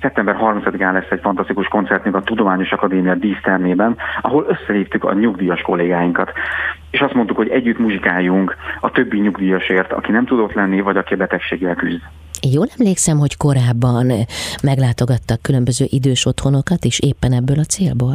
Szeptember 0.00 0.36
30-án 0.40 0.92
lesz 0.92 1.10
egy 1.10 1.20
fantasztikus 1.20 1.66
koncertünk 1.66 2.14
a 2.14 2.22
Tudományos 2.22 2.72
Akadémia 2.72 3.14
dísztermében, 3.14 3.96
ahol 4.20 4.46
összehívtuk 4.48 5.04
a 5.04 5.12
nyugdíjas 5.12 5.60
kollégáinkat. 5.60 6.32
És 6.90 7.00
azt 7.00 7.14
mondtuk, 7.14 7.36
hogy 7.36 7.48
együtt 7.48 7.78
muzsikáljunk 7.78 8.56
a 8.80 8.90
többi 8.90 9.18
nyugdíjasért, 9.18 9.92
aki 9.92 10.12
nem 10.12 10.24
tudott 10.24 10.52
lenni, 10.52 10.80
vagy 10.80 10.96
aki 10.96 11.14
a 11.14 11.16
betegséggel 11.16 11.74
küzd. 11.74 12.00
Jól 12.42 12.66
emlékszem, 12.78 13.18
hogy 13.18 13.36
korábban 13.36 14.12
meglátogattak 14.62 15.42
különböző 15.42 15.84
idős 15.88 16.26
otthonokat, 16.26 16.84
és 16.84 17.00
éppen 17.00 17.32
ebből 17.32 17.58
a 17.58 17.64
célból? 17.64 18.14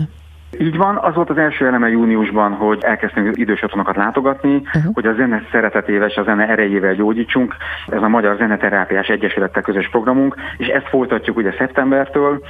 Így 0.59 0.77
van, 0.77 0.97
az 0.97 1.15
volt 1.15 1.29
az 1.29 1.37
első 1.37 1.67
eleme 1.67 1.89
júniusban, 1.89 2.51
hogy 2.51 2.83
elkezdtünk 2.83 3.37
idős 3.37 3.63
otthonokat 3.63 3.95
látogatni, 3.95 4.55
uh-huh. 4.55 4.93
hogy 4.93 5.05
a 5.05 5.13
zene 5.13 5.41
szeretetével 5.51 6.09
és 6.09 6.15
a 6.15 6.23
zene 6.23 6.47
erejével 6.47 6.93
gyógyítsunk. 6.93 7.55
Ez 7.87 8.01
a 8.01 8.07
Magyar 8.07 8.37
Zeneterápiás 8.37 9.07
Egyesülettel 9.07 9.61
közös 9.61 9.89
programunk, 9.89 10.35
és 10.57 10.67
ezt 10.67 10.87
folytatjuk 10.87 11.37
ugye 11.37 11.53
szeptembertől, 11.57 12.41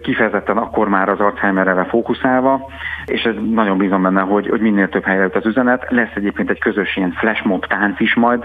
kifejezetten 0.00 0.56
akkor 0.56 0.88
már 0.88 1.08
az 1.08 1.20
Alzheimerre 1.20 1.84
fókuszálva, 1.84 2.70
és 3.06 3.22
ez 3.22 3.34
nagyon 3.50 3.78
bízom 3.78 4.02
benne, 4.02 4.20
hogy, 4.20 4.48
hogy 4.48 4.60
minél 4.60 4.88
több 4.88 5.04
helyre 5.04 5.22
jut 5.22 5.36
az 5.36 5.46
üzenet. 5.46 5.86
Lesz 5.88 6.14
egyébként 6.14 6.50
egy 6.50 6.58
közös 6.58 6.96
ilyen 6.96 7.12
flashmob 7.12 7.66
tánc 7.66 8.00
is 8.00 8.14
majd 8.14 8.42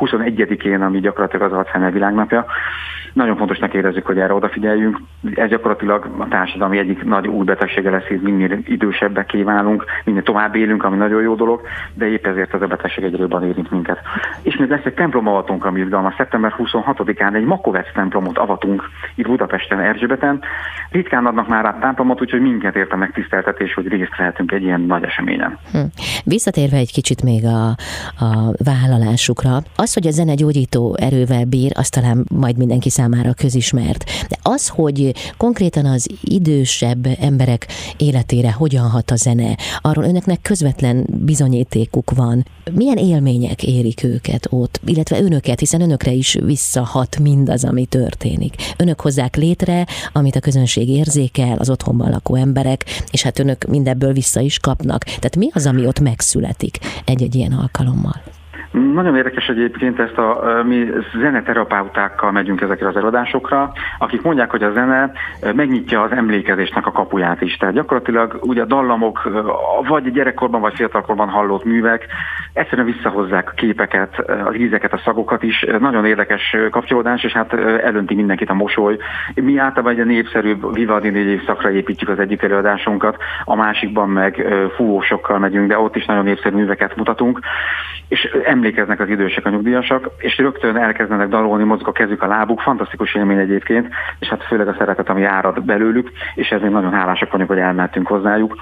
21-én, 0.00 0.82
ami 0.82 1.00
gyakorlatilag 1.00 1.52
az 1.52 1.58
Alzheimer 1.58 1.92
világnapja. 1.92 2.46
Nagyon 3.14 3.36
fontosnak 3.36 3.74
érezzük, 3.74 4.06
hogy 4.06 4.18
erre 4.18 4.34
odafigyeljünk. 4.34 4.98
Ez 5.34 5.48
gyakorlatilag 5.48 6.08
a 6.18 6.28
társadalmi 6.28 6.78
egyik 6.78 7.04
nagy 7.04 7.28
új 7.28 7.44
betegsége 7.44 7.90
lesz, 7.90 8.06
hogy 8.06 8.20
minél 8.20 8.58
idősebbek 8.64 9.26
kívánunk, 9.26 9.84
minél 10.04 10.22
tovább 10.22 10.54
élünk, 10.54 10.84
ami 10.84 10.96
nagyon 10.96 11.22
jó 11.22 11.34
dolog, 11.34 11.60
de 11.94 12.06
épp 12.06 12.26
ezért 12.26 12.54
ez 12.54 12.62
a 12.62 12.66
betegség 12.66 13.04
egyre 13.04 13.18
jobban 13.18 13.44
érint 13.44 13.70
minket. 13.70 13.98
És 14.42 14.56
még 14.56 14.68
lesz 14.68 14.84
egy 14.84 14.94
templom 14.94 15.28
avatunk, 15.28 15.64
ami 15.64 15.80
izgalmas. 15.80 16.14
Szeptember 16.16 16.54
26-án 16.58 17.34
egy 17.34 17.44
Makovec 17.44 17.92
templomot 17.92 18.38
avatunk 18.38 18.82
itt 19.14 19.26
Budapesten, 19.26 19.80
Erzsébeten. 19.80 20.42
Ritkán 20.90 21.26
adnak 21.26 21.48
már 21.48 21.64
át 21.64 21.80
templomot, 21.80 22.20
úgyhogy 22.20 22.40
minket 22.40 22.76
ért 22.76 22.92
a 22.92 22.96
megtiszteltetés, 22.96 23.74
hogy 23.74 23.86
részt 23.86 24.16
vehetünk 24.16 24.52
egy 24.52 24.62
ilyen 24.62 24.80
nagy 24.80 25.02
eseményen. 25.02 25.58
Hm. 25.72 25.78
Visszatérve 26.24 26.76
egy 26.76 26.92
kicsit 26.92 27.22
még 27.22 27.44
a, 27.44 27.66
a 28.24 28.52
vállalásukra, 28.64 29.62
az, 29.76 29.94
hogy 29.94 30.06
a 30.06 30.10
zene 30.10 30.34
gyógyító 30.34 30.96
erővel 31.00 31.44
bír, 31.44 31.72
azt 31.74 31.94
talán 31.94 32.24
majd 32.38 32.56
mindenki 32.56 32.90
számára 32.90 33.32
közismert. 33.34 34.04
De 34.28 34.36
az, 34.42 34.68
hogy 34.68 35.12
konkrétan 35.36 35.84
az 35.84 36.18
idősebb 36.22 37.06
emberek 37.20 37.66
életére 37.96 38.52
hogyan 38.52 38.88
hat 38.88 39.10
a 39.10 39.16
zene, 39.16 39.56
arról 39.80 40.04
önöknek 40.04 40.38
közvetlen 40.42 41.06
bizonyítékuk 41.24 42.10
van. 42.16 42.44
Milyen 42.72 42.96
élmények 42.96 43.62
érik 43.62 44.04
őket 44.04 44.46
ott, 44.50 44.80
illetve 44.86 45.20
önöket, 45.20 45.58
hiszen 45.58 45.80
önökre 45.80 46.10
is 46.10 46.38
visszahat 46.44 47.18
mindaz, 47.18 47.64
ami 47.64 47.86
történik. 47.86 48.54
Önök 48.78 49.00
hozzák 49.00 49.36
létre, 49.36 49.86
amit 50.12 50.36
a 50.36 50.40
közönség 50.54 50.88
érzékel, 50.88 51.58
az 51.58 51.70
otthonban 51.70 52.10
lakó 52.10 52.34
emberek, 52.34 52.84
és 53.10 53.22
hát 53.22 53.38
önök 53.38 53.64
mindebből 53.64 54.12
vissza 54.12 54.40
is 54.40 54.58
kapnak. 54.58 55.04
Tehát 55.04 55.36
mi 55.36 55.48
az, 55.52 55.66
ami 55.66 55.86
ott 55.86 56.00
megszületik 56.00 56.78
egy-egy 57.04 57.34
ilyen 57.34 57.52
alkalommal? 57.52 58.33
Nagyon 58.74 59.16
érdekes 59.16 59.46
egyébként 59.46 59.98
ezt 59.98 60.18
a 60.18 60.62
mi 60.66 60.90
zeneterapeutákkal 61.20 62.30
megyünk 62.30 62.60
ezekre 62.60 62.88
az 62.88 62.96
előadásokra, 62.96 63.72
akik 63.98 64.22
mondják, 64.22 64.50
hogy 64.50 64.62
a 64.62 64.72
zene 64.72 65.12
megnyitja 65.54 66.02
az 66.02 66.10
emlékezésnek 66.12 66.86
a 66.86 66.92
kapuját 66.92 67.40
is. 67.40 67.56
Tehát 67.56 67.74
gyakorlatilag 67.74 68.38
ugye 68.40 68.62
a 68.62 68.64
dallamok, 68.64 69.28
vagy 69.88 70.12
gyerekkorban, 70.12 70.60
vagy 70.60 70.74
fiatalkorban 70.74 71.28
hallott 71.28 71.64
művek 71.64 72.06
egyszerűen 72.52 72.86
visszahozzák 72.86 73.48
a 73.48 73.54
képeket, 73.54 74.30
az 74.44 74.54
ízeket, 74.54 74.92
a 74.92 75.00
szagokat 75.04 75.42
is. 75.42 75.66
Nagyon 75.78 76.04
érdekes 76.04 76.56
kapcsolódás, 76.70 77.24
és 77.24 77.32
hát 77.32 77.52
elönti 77.82 78.14
mindenkit 78.14 78.50
a 78.50 78.54
mosoly. 78.54 78.96
Mi 79.34 79.58
általában 79.58 79.98
egy 79.98 80.06
népszerűbb 80.06 80.74
Vivaldi 80.74 81.08
négy 81.08 81.26
évszakra 81.26 81.70
építjük 81.70 82.10
az 82.10 82.18
egyik 82.18 82.42
előadásunkat, 82.42 83.16
a 83.44 83.54
másikban 83.54 84.08
meg 84.08 84.46
fúvósokkal 84.76 85.38
megyünk, 85.38 85.68
de 85.68 85.78
ott 85.78 85.96
is 85.96 86.04
nagyon 86.04 86.24
népszerű 86.24 86.56
műveket 86.56 86.96
mutatunk, 86.96 87.40
és 88.08 88.36
emlékeznek 88.64 89.00
az 89.00 89.08
idősek, 89.08 89.46
a 89.46 89.50
nyugdíjasak, 89.50 90.10
és 90.18 90.38
rögtön 90.38 90.76
elkezdenek 90.76 91.28
dalolni, 91.28 91.64
mozog 91.64 91.88
a 91.88 91.92
kezük, 91.92 92.22
a 92.22 92.26
lábuk, 92.26 92.60
fantasztikus 92.60 93.14
élmény 93.14 93.38
egyébként, 93.38 93.88
és 94.18 94.28
hát 94.28 94.44
főleg 94.44 94.68
a 94.68 94.74
szeretet, 94.78 95.08
ami 95.08 95.24
árad 95.24 95.64
belőlük, 95.64 96.10
és 96.34 96.48
ezért 96.48 96.72
nagyon 96.72 96.92
hálásak 96.92 97.30
vagyunk, 97.30 97.50
hogy 97.50 97.58
elmentünk 97.58 98.06
hozzájuk. 98.06 98.56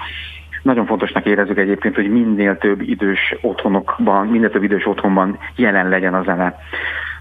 Nagyon 0.61 0.85
fontosnak 0.85 1.25
érezzük 1.25 1.57
egyébként, 1.57 1.95
hogy 1.95 2.09
minél 2.09 2.57
több 2.57 2.81
idős 2.81 3.35
otthonokban, 3.41 4.27
minél 4.27 4.49
több 4.49 4.63
idős 4.63 4.85
otthonban 4.85 5.37
jelen 5.55 5.89
legyen 5.89 6.13
a 6.13 6.23
zene 6.23 6.55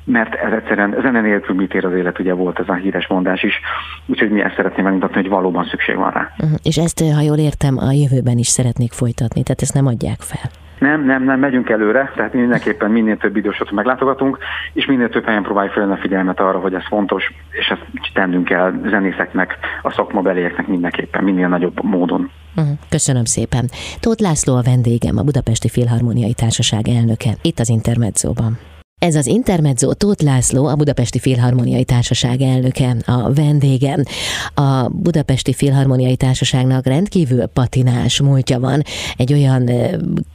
mert 0.05 0.35
ez 0.35 0.53
egyszerűen 0.53 0.97
zene 1.01 1.21
nélkül 1.21 1.57
mit 1.57 1.75
ér 1.75 1.85
az 1.85 1.95
élet, 1.95 2.19
ugye 2.19 2.33
volt 2.33 2.59
ez 2.59 2.69
a 2.69 2.75
híres 2.75 3.07
mondás 3.07 3.43
is, 3.43 3.61
úgyhogy 4.07 4.31
mi 4.31 4.41
ezt 4.43 4.55
szeretném 4.57 4.85
megmutatni, 4.85 5.21
hogy 5.21 5.29
valóban 5.31 5.65
szükség 5.65 5.97
van 5.97 6.11
rá. 6.11 6.33
Uh-huh. 6.39 6.59
És 6.63 6.77
ezt, 6.77 7.05
ha 7.15 7.21
jól 7.21 7.37
értem, 7.37 7.79
a 7.79 7.93
jövőben 7.93 8.39
is 8.39 8.47
szeretnék 8.47 8.93
folytatni, 8.93 9.43
tehát 9.43 9.63
ezt 9.63 9.75
nem 9.75 9.87
adják 9.87 10.21
fel. 10.21 10.62
Nem, 10.83 11.05
nem, 11.05 11.25
nem, 11.25 11.39
megyünk 11.39 11.69
előre, 11.69 12.13
tehát 12.17 12.33
mindenképpen 12.33 12.91
minél 12.91 13.17
több 13.17 13.37
idősot 13.37 13.71
meglátogatunk, 13.71 14.39
és 14.73 14.87
minél 14.87 15.09
több 15.09 15.25
helyen 15.25 15.43
próbáljuk 15.43 15.73
fel 15.73 15.91
a 15.91 15.97
figyelmet 15.97 16.41
arra, 16.41 16.59
hogy 16.59 16.75
ez 16.75 16.87
fontos, 16.87 17.33
és 17.51 17.69
ezt 17.69 18.13
tennünk 18.13 18.45
kell 18.45 18.73
zenészeknek, 18.85 19.59
a 19.83 19.91
szakmabelieknek 19.91 20.67
mindenképpen, 20.67 21.25
minél 21.25 21.49
nagyobb 21.49 21.83
módon. 21.83 22.31
Uh-huh. 22.57 22.79
Köszönöm 22.89 23.25
szépen. 23.25 23.69
Tóth 24.01 24.23
László 24.23 24.57
a 24.57 24.63
vendégem, 24.63 25.19
a 25.19 25.23
Budapesti 25.23 25.69
Filharmoniai 25.69 26.35
Társaság 26.35 26.89
elnöke, 26.89 27.31
itt 27.43 27.59
az 27.59 27.69
Intermedzóban. 27.69 28.59
Ez 29.03 29.15
az 29.15 29.27
Intermezzo 29.27 29.95
Tóth 29.95 30.25
László, 30.25 30.67
a 30.67 30.75
Budapesti 30.75 31.19
Filharmoniai 31.19 31.85
Társaság 31.85 32.41
elnöke, 32.41 32.97
a 33.07 33.33
vendégem. 33.35 34.03
A 34.55 34.89
Budapesti 34.89 35.53
Filharmoniai 35.53 36.17
Társaságnak 36.17 36.87
rendkívül 36.87 37.47
patinás 37.47 38.21
múltja 38.21 38.61
van 38.61 38.83
egy 39.17 39.33
olyan 39.33 39.71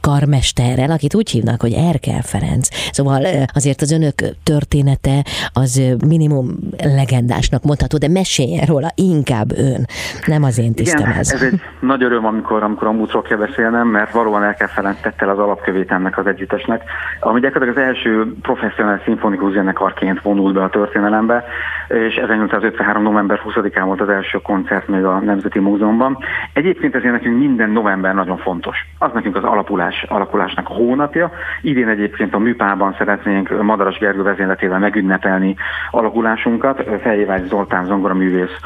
karmesterrel, 0.00 0.90
akit 0.90 1.14
úgy 1.14 1.30
hívnak, 1.30 1.60
hogy 1.60 1.72
Erkel 1.72 2.22
Ferenc. 2.22 2.68
Szóval 2.92 3.22
azért 3.54 3.80
az 3.80 3.92
önök 3.92 4.14
története 4.42 5.24
az 5.52 5.82
minimum 6.06 6.46
legendásnak 6.82 7.62
mondható, 7.62 7.98
de 7.98 8.08
meséljen 8.08 8.66
róla 8.66 8.90
inkább 8.94 9.58
ön, 9.58 9.86
nem 10.26 10.42
az 10.42 10.58
én 10.58 10.74
tisztem 10.74 11.00
Igen, 11.00 11.12
ez. 11.12 11.32
ez 11.32 11.42
egy 11.42 11.60
nagy 11.80 12.02
öröm, 12.02 12.26
amikor, 12.26 12.62
amikor 12.62 12.86
a 12.86 12.92
múltról 12.92 13.22
kell 13.22 13.38
beszélnem, 13.38 13.88
mert 13.88 14.12
valóban 14.12 14.42
Erkel 14.42 14.68
Ferenc 14.68 15.00
tette 15.00 15.30
az 15.30 15.38
alapkövét 15.38 15.90
ennek 15.90 16.18
az 16.18 16.26
együttesnek, 16.26 16.82
ami 17.20 17.40
gyakorlatilag 17.40 17.76
az 17.76 17.82
első 17.82 18.34
professzionális 18.58 19.02
szimfonikus 19.04 19.52
zenekarként 19.52 20.22
vonult 20.22 20.54
be 20.54 20.62
a 20.62 20.68
történelembe, 20.68 21.44
és 21.88 22.14
1853. 22.14 23.02
november 23.02 23.40
20-án 23.44 23.82
volt 23.84 24.00
az 24.00 24.08
első 24.08 24.38
koncert 24.38 24.88
még 24.88 25.04
a 25.04 25.18
Nemzeti 25.18 25.58
Múzeumban. 25.58 26.18
Egyébként 26.52 26.94
ezért 26.94 27.12
nekünk 27.12 27.38
minden 27.38 27.70
november 27.70 28.14
nagyon 28.14 28.36
fontos. 28.36 28.86
Az 28.98 29.10
nekünk 29.14 29.36
az 29.36 29.44
alapulás, 29.44 30.02
alakulásnak 30.08 30.68
a 30.68 30.72
hónapja. 30.72 31.30
Idén 31.62 31.88
egyébként 31.88 32.34
a 32.34 32.38
Műpában 32.38 32.94
szeretnénk 32.98 33.62
Madaras 33.62 33.98
Gergő 33.98 34.22
vezényletével 34.22 34.78
megünnepelni 34.78 35.56
alakulásunkat. 35.90 36.84
Fejévágy 37.02 37.44
Zoltán 37.44 37.84
zongoraművész 37.84 38.56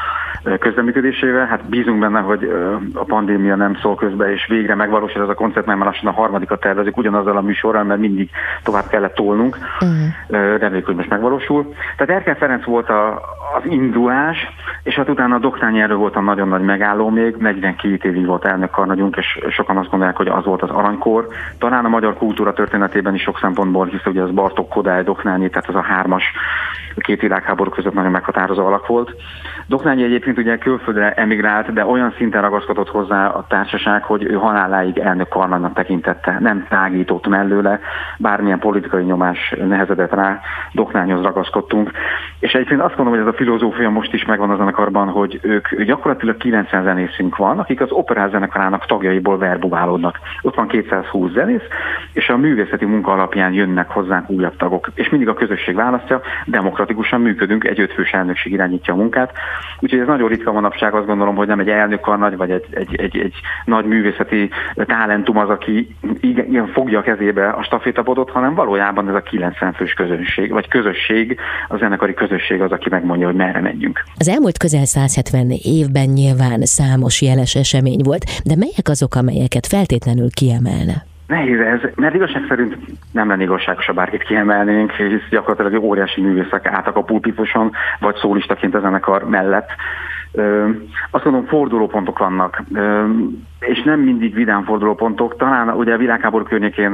közleműködésével. 0.59 1.47
Hát 1.47 1.69
bízunk 1.69 1.99
benne, 1.99 2.21
hogy 2.21 2.51
a 2.95 3.05
pandémia 3.05 3.57
nem 3.57 3.77
szól 3.83 3.95
közbe, 3.95 4.33
és 4.33 4.47
végre 4.49 4.75
megvalósul 4.75 5.23
ez 5.23 5.29
a 5.29 5.35
koncert, 5.35 5.67
mert 5.67 5.79
már 5.79 5.87
lassan 5.87 6.09
a 6.09 6.13
harmadikat 6.13 6.61
tervezik 6.61 6.97
ugyanazzal 6.97 7.37
a 7.37 7.41
műsorral, 7.41 7.85
mert 7.85 8.01
mindig 8.01 8.31
tovább 8.63 8.87
kellett 8.87 9.15
tolnunk. 9.15 9.59
Uh-huh. 9.81 10.59
Reméljük, 10.59 10.87
hogy 10.87 10.95
most 10.95 11.09
megvalósul. 11.09 11.75
Tehát 11.97 12.15
Erkel 12.15 12.37
Ferenc 12.37 12.65
volt 12.65 12.89
a, 12.89 13.15
az 13.57 13.63
indulás, 13.65 14.39
és 14.83 14.95
hát 14.95 15.09
utána 15.09 15.35
a 15.35 15.39
Doktányi 15.39 15.81
erő 15.81 15.95
volt 15.95 16.17
a 16.17 16.21
nagyon 16.21 16.49
nagy 16.49 16.63
megálló 16.63 17.09
még, 17.09 17.37
42 17.37 18.09
évig 18.09 18.27
volt 18.27 18.45
elnök 18.45 18.71
karnagyunk, 18.71 19.17
és 19.17 19.39
sokan 19.51 19.77
azt 19.77 19.91
gondolják, 19.91 20.17
hogy 20.17 20.29
az 20.29 20.45
volt 20.45 20.63
az 20.63 20.71
aranykor. 20.71 21.29
Talán 21.59 21.85
a 21.85 21.89
magyar 21.89 22.15
kultúra 22.15 22.53
történetében 22.53 23.15
is 23.15 23.23
sok 23.23 23.39
szempontból, 23.39 23.87
hisz 23.87 24.07
ugye 24.07 24.23
az 24.23 24.31
Bartok, 24.31 24.69
Kodály, 24.69 25.03
Doknányi, 25.03 25.49
tehát 25.49 25.69
az 25.69 25.75
a 25.75 25.83
hármas 25.83 26.25
két 26.97 27.21
világháború 27.21 27.71
között 27.71 27.93
nagyon 27.93 28.11
meghatározó 28.11 28.67
alak 28.67 28.87
volt. 28.87 29.15
Doknányi 29.67 30.03
egyébként 30.05 30.39
ugye 30.39 30.59
külföldre 30.59 31.13
emigrált, 31.13 31.73
de 31.73 31.85
olyan 31.85 32.15
szinten 32.17 32.43
ragaszkodott 32.43 32.89
hozzá 32.89 33.27
a 33.27 33.45
társaság, 33.49 34.03
hogy 34.03 34.25
ő 34.25 34.35
haláláig 34.35 34.99
elnök 34.99 35.29
karnagnak 35.29 35.75
tekintette, 35.75 36.37
nem 36.41 36.67
tágított 36.69 37.27
mellőle, 37.27 37.81
bármilyen 38.19 38.59
politikai 38.59 39.05
nyomás 39.05 39.55
nehezedett 39.69 40.13
rá, 40.13 40.41
Doknányhoz 40.73 41.23
ragaszkodtunk. 41.23 41.91
És 42.39 42.53
egyébként 42.53 42.81
azt 42.81 42.97
mondom, 42.97 43.15
hogy 43.15 43.27
ez 43.27 43.33
a 43.33 43.37
filozófia 43.37 43.91
most 43.91 44.13
is 44.13 44.25
megvan 44.25 44.51
a 44.51 44.57
zenekarban, 44.57 45.09
hogy 45.09 45.39
ők 45.43 45.83
gyakorlatilag 45.83 46.37
90 46.37 46.83
zenészünk 46.83 47.37
van, 47.37 47.59
akik 47.59 47.81
az 47.81 47.91
operál 47.91 48.29
zenekarának 48.29 48.87
tagjaiból 48.87 49.39
verbuválódnak. 49.39 50.19
Ott 50.43 50.55
van 50.55 50.69
220 50.69 51.33
zenész, 51.33 51.63
és 52.13 52.29
a 52.29 52.37
művészeti 52.37 52.85
munka 52.85 53.13
alapján 53.13 53.53
jönnek 53.53 53.91
hozzánk 53.91 54.31
újabb 54.31 54.57
tagok. 54.57 54.89
És 54.95 55.09
mindig 55.09 55.29
a 55.29 55.35
közösség 55.35 55.75
választja, 55.75 56.21
demokratikusan 56.83 57.21
működünk, 57.21 57.65
egy 57.65 57.81
ötfős 57.81 58.11
elnökség 58.11 58.53
irányítja 58.53 58.95
a 58.95 58.97
munkát. 58.97 59.33
Úgyhogy 59.81 59.99
ez 59.99 60.07
nagyon 60.07 60.29
ritka 60.29 60.53
manapság, 60.53 60.95
azt 60.95 61.07
gondolom, 61.07 61.35
hogy 61.35 61.47
nem 61.47 61.61
egy 61.61 61.69
elnök 61.69 62.19
nagy, 62.19 62.37
vagy 62.37 62.51
egy, 62.51 62.67
egy, 62.71 62.95
egy, 62.97 63.17
egy 63.17 63.35
nagy 63.65 63.85
művészeti 63.85 64.51
talentum 64.75 65.39
az, 65.39 65.49
aki 65.49 65.97
igen, 66.21 66.67
fogja 66.67 66.99
a 66.99 67.03
kezébe 67.03 67.49
a 67.49 67.63
stafétabodot, 67.63 68.31
hanem 68.31 68.55
valójában 68.55 69.09
ez 69.09 69.15
a 69.15 69.23
90 69.23 69.73
fős 69.73 69.93
közönség, 69.93 70.51
vagy 70.51 70.69
közösség, 70.69 71.39
a 71.69 71.77
zenekari 71.77 72.15
közösség 72.15 72.61
az, 72.61 72.71
aki 72.73 72.89
megmondja, 72.91 73.27
hogy 73.27 73.37
merre 73.37 73.61
menjünk. 73.61 74.05
Az 74.17 74.29
elmúlt 74.29 74.59
közel 74.59 74.85
170 74.85 75.51
évben 75.63 76.09
nyilván 76.09 76.61
számos 76.61 77.23
jeles 77.23 77.55
esemény 77.55 78.01
volt, 78.05 78.25
de 78.45 78.55
melyek 78.57 78.89
azok, 78.89 79.15
amelyeket 79.15 79.67
feltétlenül 79.67 80.31
kiemelne? 80.31 81.12
Nehéz 81.33 81.61
ez, 81.61 81.81
mert 81.95 82.15
igazság 82.15 82.45
szerint 82.49 82.77
nem 83.13 83.29
lenne 83.29 83.43
igazságos, 83.43 83.87
ha 83.87 83.93
bárkit 83.93 84.23
kiemelnénk, 84.23 84.91
hisz 84.91 85.29
gyakorlatilag 85.31 85.85
óriási 85.85 86.21
művészek 86.21 86.67
álltak 86.67 86.97
a 86.97 87.03
pulpituson, 87.03 87.71
vagy 88.01 88.17
szólistaként 88.17 88.75
a 88.75 88.81
zenekar 88.81 89.29
mellett. 89.29 89.69
Ö, 90.33 90.69
azt 91.11 91.25
mondom, 91.25 91.45
fordulópontok 91.45 92.19
vannak. 92.19 92.63
Ö, 92.75 93.05
és 93.61 93.83
nem 93.83 94.01
mindig 94.01 94.35
vidám 94.35 94.65
fordulópontok. 94.65 95.37
Talán 95.37 95.69
ugye 95.69 95.95
a 95.95 95.99
világháború 95.99 96.45
környékén 96.45 96.91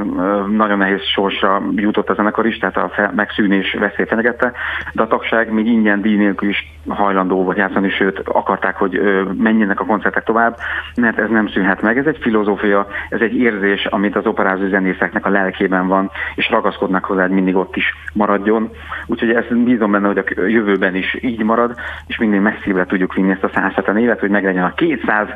nagyon 0.57 0.79
nehéz 0.79 1.03
sorsra 1.03 1.63
jutott 1.75 2.09
a 2.09 2.15
zenekar 2.15 2.47
is, 2.47 2.59
tehát 2.59 2.77
a 2.77 2.89
fe- 2.89 3.15
megszűnés 3.15 3.77
veszély 3.79 4.07
fenyegette, 4.07 4.53
de 4.93 5.03
a 5.03 5.07
tagság 5.07 5.53
még 5.53 5.67
ingyen 5.67 6.01
díj 6.01 6.17
nélkül 6.17 6.49
is 6.49 6.78
hajlandó 6.89 7.45
volt 7.45 7.57
játszani, 7.57 7.91
sőt 7.91 8.19
akarták, 8.25 8.77
hogy 8.77 9.01
menjenek 9.39 9.81
a 9.81 9.85
koncertek 9.85 10.25
tovább, 10.25 10.57
mert 10.97 11.19
ez 11.19 11.29
nem 11.31 11.49
szűnhet 11.49 11.83
meg. 11.83 11.99
Ez 11.99 12.07
egy 12.07 12.19
filozófia, 12.21 12.87
ez 13.09 13.21
egy 13.21 13.35
érzés, 13.35 13.85
amit 13.85 14.17
az 14.17 14.27
operázó 14.27 14.69
zenészeknek 14.69 15.27
a 15.27 15.31
lelkében 15.31 15.87
van, 15.87 16.11
és 16.35 16.51
ragaszkodnak 16.51 17.05
hozzá, 17.05 17.23
hogy 17.23 17.31
mindig 17.31 17.57
ott 17.57 17.77
is 17.77 17.95
maradjon. 18.13 18.71
Úgyhogy 19.07 19.31
ezt 19.31 19.57
bízom 19.57 19.91
benne, 19.91 20.07
hogy 20.07 20.19
a 20.19 20.41
jövőben 20.47 20.95
is 20.95 21.19
így 21.21 21.43
marad, 21.43 21.75
és 22.07 22.19
mindig 22.19 22.41
messzívre 22.41 22.87
tudjuk 22.87 23.15
vinni 23.15 23.31
ezt 23.31 23.45
a 23.45 23.51
170 23.55 23.99
évet, 23.99 24.21
hogy 24.21 24.31
meglegyen 24.31 24.65
a 24.65 24.75
200, 24.75 25.29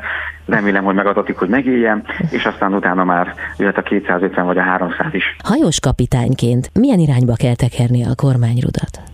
remélem, 0.45 0.83
hogy 0.83 0.95
megadatik, 0.95 1.37
hogy 1.37 1.49
megéljem, 1.49 2.03
és 2.31 2.45
aztán 2.45 2.73
utána 2.73 3.03
már 3.03 3.33
jöhet 3.57 3.77
a 3.77 3.81
250 3.81 4.45
vagy 4.45 4.57
a 4.57 4.61
300 4.61 5.13
is. 5.13 5.35
Hajós 5.43 5.79
kapitányként 5.79 6.69
milyen 6.79 6.99
irányba 6.99 7.33
kell 7.35 7.55
tekerni 7.55 8.03
a 8.03 8.15
kormányrudat? 8.15 9.12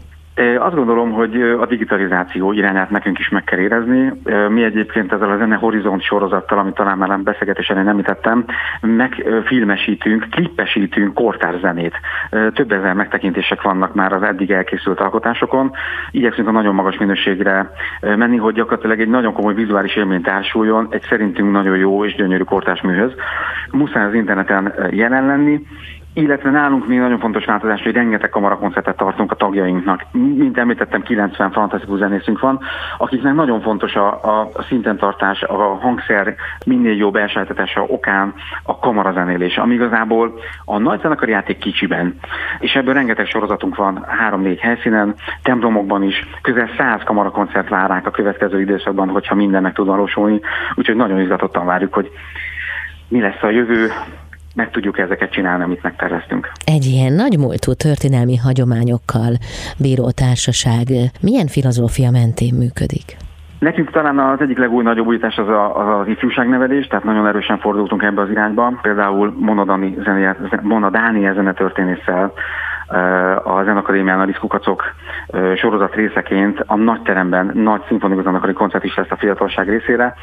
Azt 0.59 0.75
gondolom, 0.75 1.11
hogy 1.11 1.41
a 1.41 1.65
digitalizáció 1.65 2.51
irányát 2.51 2.89
nekünk 2.89 3.19
is 3.19 3.29
meg 3.29 3.43
kell 3.43 3.59
érezni. 3.59 4.13
Mi 4.49 4.63
egyébként 4.63 5.13
ezzel 5.13 5.31
a 5.31 5.37
Zene 5.37 5.55
Horizont 5.55 6.01
sorozattal, 6.01 6.59
amit 6.59 6.73
talán 6.73 6.97
már 6.97 7.19
beszélgetésen 7.19 7.77
én 7.77 7.87
említettem, 7.87 8.45
megfilmesítünk, 8.81 10.27
klippesítünk 10.29 11.13
kortárs 11.13 11.59
zenét. 11.59 11.93
Több 12.53 12.71
ezer 12.71 12.93
megtekintések 12.93 13.61
vannak 13.61 13.93
már 13.93 14.13
az 14.13 14.21
eddig 14.21 14.51
elkészült 14.51 14.99
alkotásokon. 14.99 15.71
Igyekszünk 16.11 16.47
a 16.47 16.51
nagyon 16.51 16.75
magas 16.75 16.97
minőségre 16.97 17.71
menni, 18.01 18.37
hogy 18.37 18.53
gyakorlatilag 18.53 18.99
egy 18.99 19.09
nagyon 19.09 19.33
komoly 19.33 19.53
vizuális 19.53 19.95
élmény 19.95 20.21
társuljon 20.21 20.87
egy 20.89 21.05
szerintünk 21.09 21.51
nagyon 21.51 21.77
jó 21.77 22.05
és 22.05 22.15
gyönyörű 22.15 22.43
kortárs 22.43 22.81
műhöz. 22.81 23.11
Muszáj 23.71 24.05
az 24.05 24.13
interneten 24.13 24.73
jelen 24.91 25.25
lenni, 25.25 25.61
illetve 26.13 26.49
nálunk 26.49 26.87
még 26.87 26.99
nagyon 26.99 27.19
fontos 27.19 27.45
változás, 27.45 27.81
hogy 27.81 27.91
rengeteg 27.91 28.29
kamarakoncertet 28.29 28.97
tartunk 28.97 29.31
a 29.31 29.35
tagjainknak. 29.35 30.05
Mint 30.11 30.57
említettem, 30.57 31.01
90 31.01 31.51
fantasztikus 31.51 31.99
zenészünk 31.99 32.39
van, 32.39 32.59
akiknek 32.97 33.33
nagyon 33.33 33.61
fontos 33.61 33.95
a, 33.95 34.07
a, 34.23 34.49
szinten 34.67 34.97
tartás, 34.97 35.41
a 35.41 35.53
hangszer 35.53 36.35
minél 36.65 36.95
jobb 36.95 37.15
elsajátítása 37.15 37.83
okán 37.83 38.33
a 38.63 38.79
kamarazenélés, 38.79 39.57
ami 39.57 39.73
igazából 39.73 40.39
a 40.65 40.77
nagy 40.77 41.01
zenekari 41.01 41.31
játék 41.31 41.57
kicsiben. 41.57 42.15
És 42.59 42.73
ebből 42.73 42.93
rengeteg 42.93 43.25
sorozatunk 43.25 43.75
van 43.75 44.05
három-négy 44.07 44.59
helyszínen, 44.59 45.15
templomokban 45.43 46.03
is, 46.03 46.27
közel 46.41 46.69
száz 46.77 47.01
kamarakoncert 47.03 47.69
vár 47.69 47.89
ránk 47.89 48.05
a 48.05 48.11
következő 48.11 48.61
időszakban, 48.61 49.09
hogyha 49.09 49.35
minden 49.35 49.61
meg 49.61 49.73
tud 49.73 49.87
valósulni. 49.87 50.39
Úgyhogy 50.75 50.95
nagyon 50.95 51.19
izgatottan 51.19 51.65
várjuk, 51.65 51.93
hogy 51.93 52.11
mi 53.07 53.21
lesz 53.21 53.43
a 53.43 53.49
jövő, 53.49 53.91
meg 54.59 54.71
tudjuk 54.71 54.97
ezeket 54.99 55.31
csinálni, 55.31 55.63
amit 55.63 55.83
megterveztünk. 55.83 56.51
Egy 56.65 56.85
ilyen 56.85 57.13
nagymúltú 57.13 57.71
történelmi 57.73 58.37
hagyományokkal 58.47 59.33
bíró 59.77 60.05
társaság 60.23 60.85
milyen 61.21 61.47
filozófia 61.47 62.09
mentén 62.19 62.53
működik? 62.63 63.07
Nekünk 63.59 63.89
talán 63.91 64.19
az 64.19 64.41
egyik 64.41 64.57
legúj 64.57 64.83
nagyobb 64.83 65.07
újítás 65.07 65.37
az, 65.37 65.47
a, 65.47 65.63
az 65.81 65.99
az 65.99 66.07
ifjúságnevelés, 66.07 66.87
tehát 66.87 67.03
nagyon 67.03 67.27
erősen 67.27 67.59
fordultunk 67.59 68.03
ebbe 68.03 68.21
az 68.21 68.29
irányba. 68.29 68.79
Például 68.81 69.33
Monodani 69.37 69.97
zene, 70.03 70.37
Mona 70.61 70.89
Dániel 70.89 71.33
zenetörténésszel 71.33 72.33
a 73.43 73.63
Zenakadémián 73.63 74.19
a 74.19 74.25
Diszkukacok 74.25 74.83
sorozat 75.55 75.95
részeként 75.95 76.63
a 76.65 76.75
nagy 76.75 77.01
teremben 77.01 77.51
nagy 77.53 77.81
szimfonikus 77.87 78.23
zenekari 78.23 78.53
koncert 78.53 78.83
is 78.83 78.95
lesz 78.95 79.11
a 79.11 79.17
fiatalság 79.17 79.69
részére. 79.69 80.15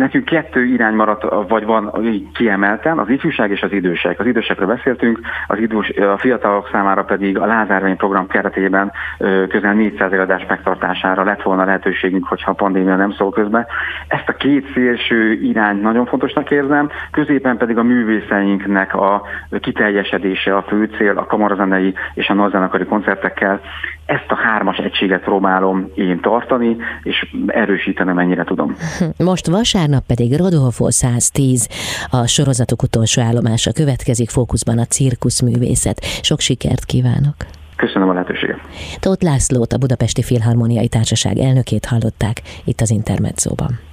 Nekünk 0.00 0.24
kettő 0.24 0.64
irány 0.64 0.94
maradt, 0.94 1.48
vagy 1.48 1.64
van 1.64 1.92
kiemelten, 2.34 2.98
az 2.98 3.08
ifjúság 3.08 3.50
és 3.50 3.62
az 3.62 3.72
idősek. 3.72 4.20
Az 4.20 4.26
idősekről 4.26 4.66
beszéltünk, 4.66 5.20
az 5.46 5.58
idős, 5.58 5.88
a 5.88 6.18
fiatalok 6.18 6.68
számára 6.72 7.04
pedig 7.04 7.38
a 7.38 7.46
Lázárvény 7.46 7.96
program 7.96 8.26
keretében 8.26 8.92
közel 9.48 9.74
400 9.74 10.12
előadás 10.12 10.46
megtartására 10.48 11.24
lett 11.24 11.42
volna 11.42 11.64
lehetőségünk, 11.64 12.26
hogyha 12.26 12.50
a 12.50 12.54
pandémia 12.54 12.96
nem 12.96 13.12
szól 13.12 13.30
közbe. 13.30 13.66
Ezt 14.08 14.28
a 14.28 14.32
két 14.32 14.72
szélső 14.74 15.32
irány 15.32 15.80
nagyon 15.80 16.06
fontosnak 16.06 16.50
érzem, 16.50 16.90
középen 17.10 17.56
pedig 17.56 17.78
a 17.78 17.82
művészeinknek 17.82 18.94
a 18.94 19.22
kiteljesedése 19.60 20.56
a 20.56 20.62
fő 20.62 20.90
cél, 20.96 21.18
a 21.18 21.26
kamarazenei 21.26 21.94
és 22.14 22.28
a 22.28 22.34
nagyzenekari 22.34 22.84
koncertekkel. 22.84 23.60
Ezt 24.06 24.30
a 24.30 24.34
hármas 24.34 24.76
egységet 24.76 25.22
próbálom 25.22 25.90
én 25.94 26.20
tartani, 26.20 26.76
és 27.02 27.34
erősíteni, 27.46 28.12
mennyire 28.12 28.44
tudom. 28.44 28.76
Most 29.16 29.50
vasárnap 29.90 30.06
pedig 30.06 30.36
Rodolfo 30.36 30.90
110, 30.90 31.68
a 32.10 32.26
sorozatok 32.26 32.82
utolsó 32.82 33.22
állomása 33.22 33.72
következik, 33.72 34.30
fókuszban 34.30 34.78
a 34.78 34.84
cirkuszművészet. 34.84 36.04
Sok 36.22 36.40
sikert 36.40 36.84
kívánok! 36.84 37.34
Köszönöm 37.76 38.08
a 38.08 38.12
lehetőséget. 38.12 38.58
Tóth 39.00 39.24
Lászlót, 39.24 39.72
a 39.72 39.78
Budapesti 39.78 40.22
Filharmoniai 40.22 40.88
Társaság 40.88 41.38
elnökét 41.38 41.84
hallották 41.84 42.42
itt 42.64 42.80
az 42.80 42.90
Intermedzóban. 42.90 43.89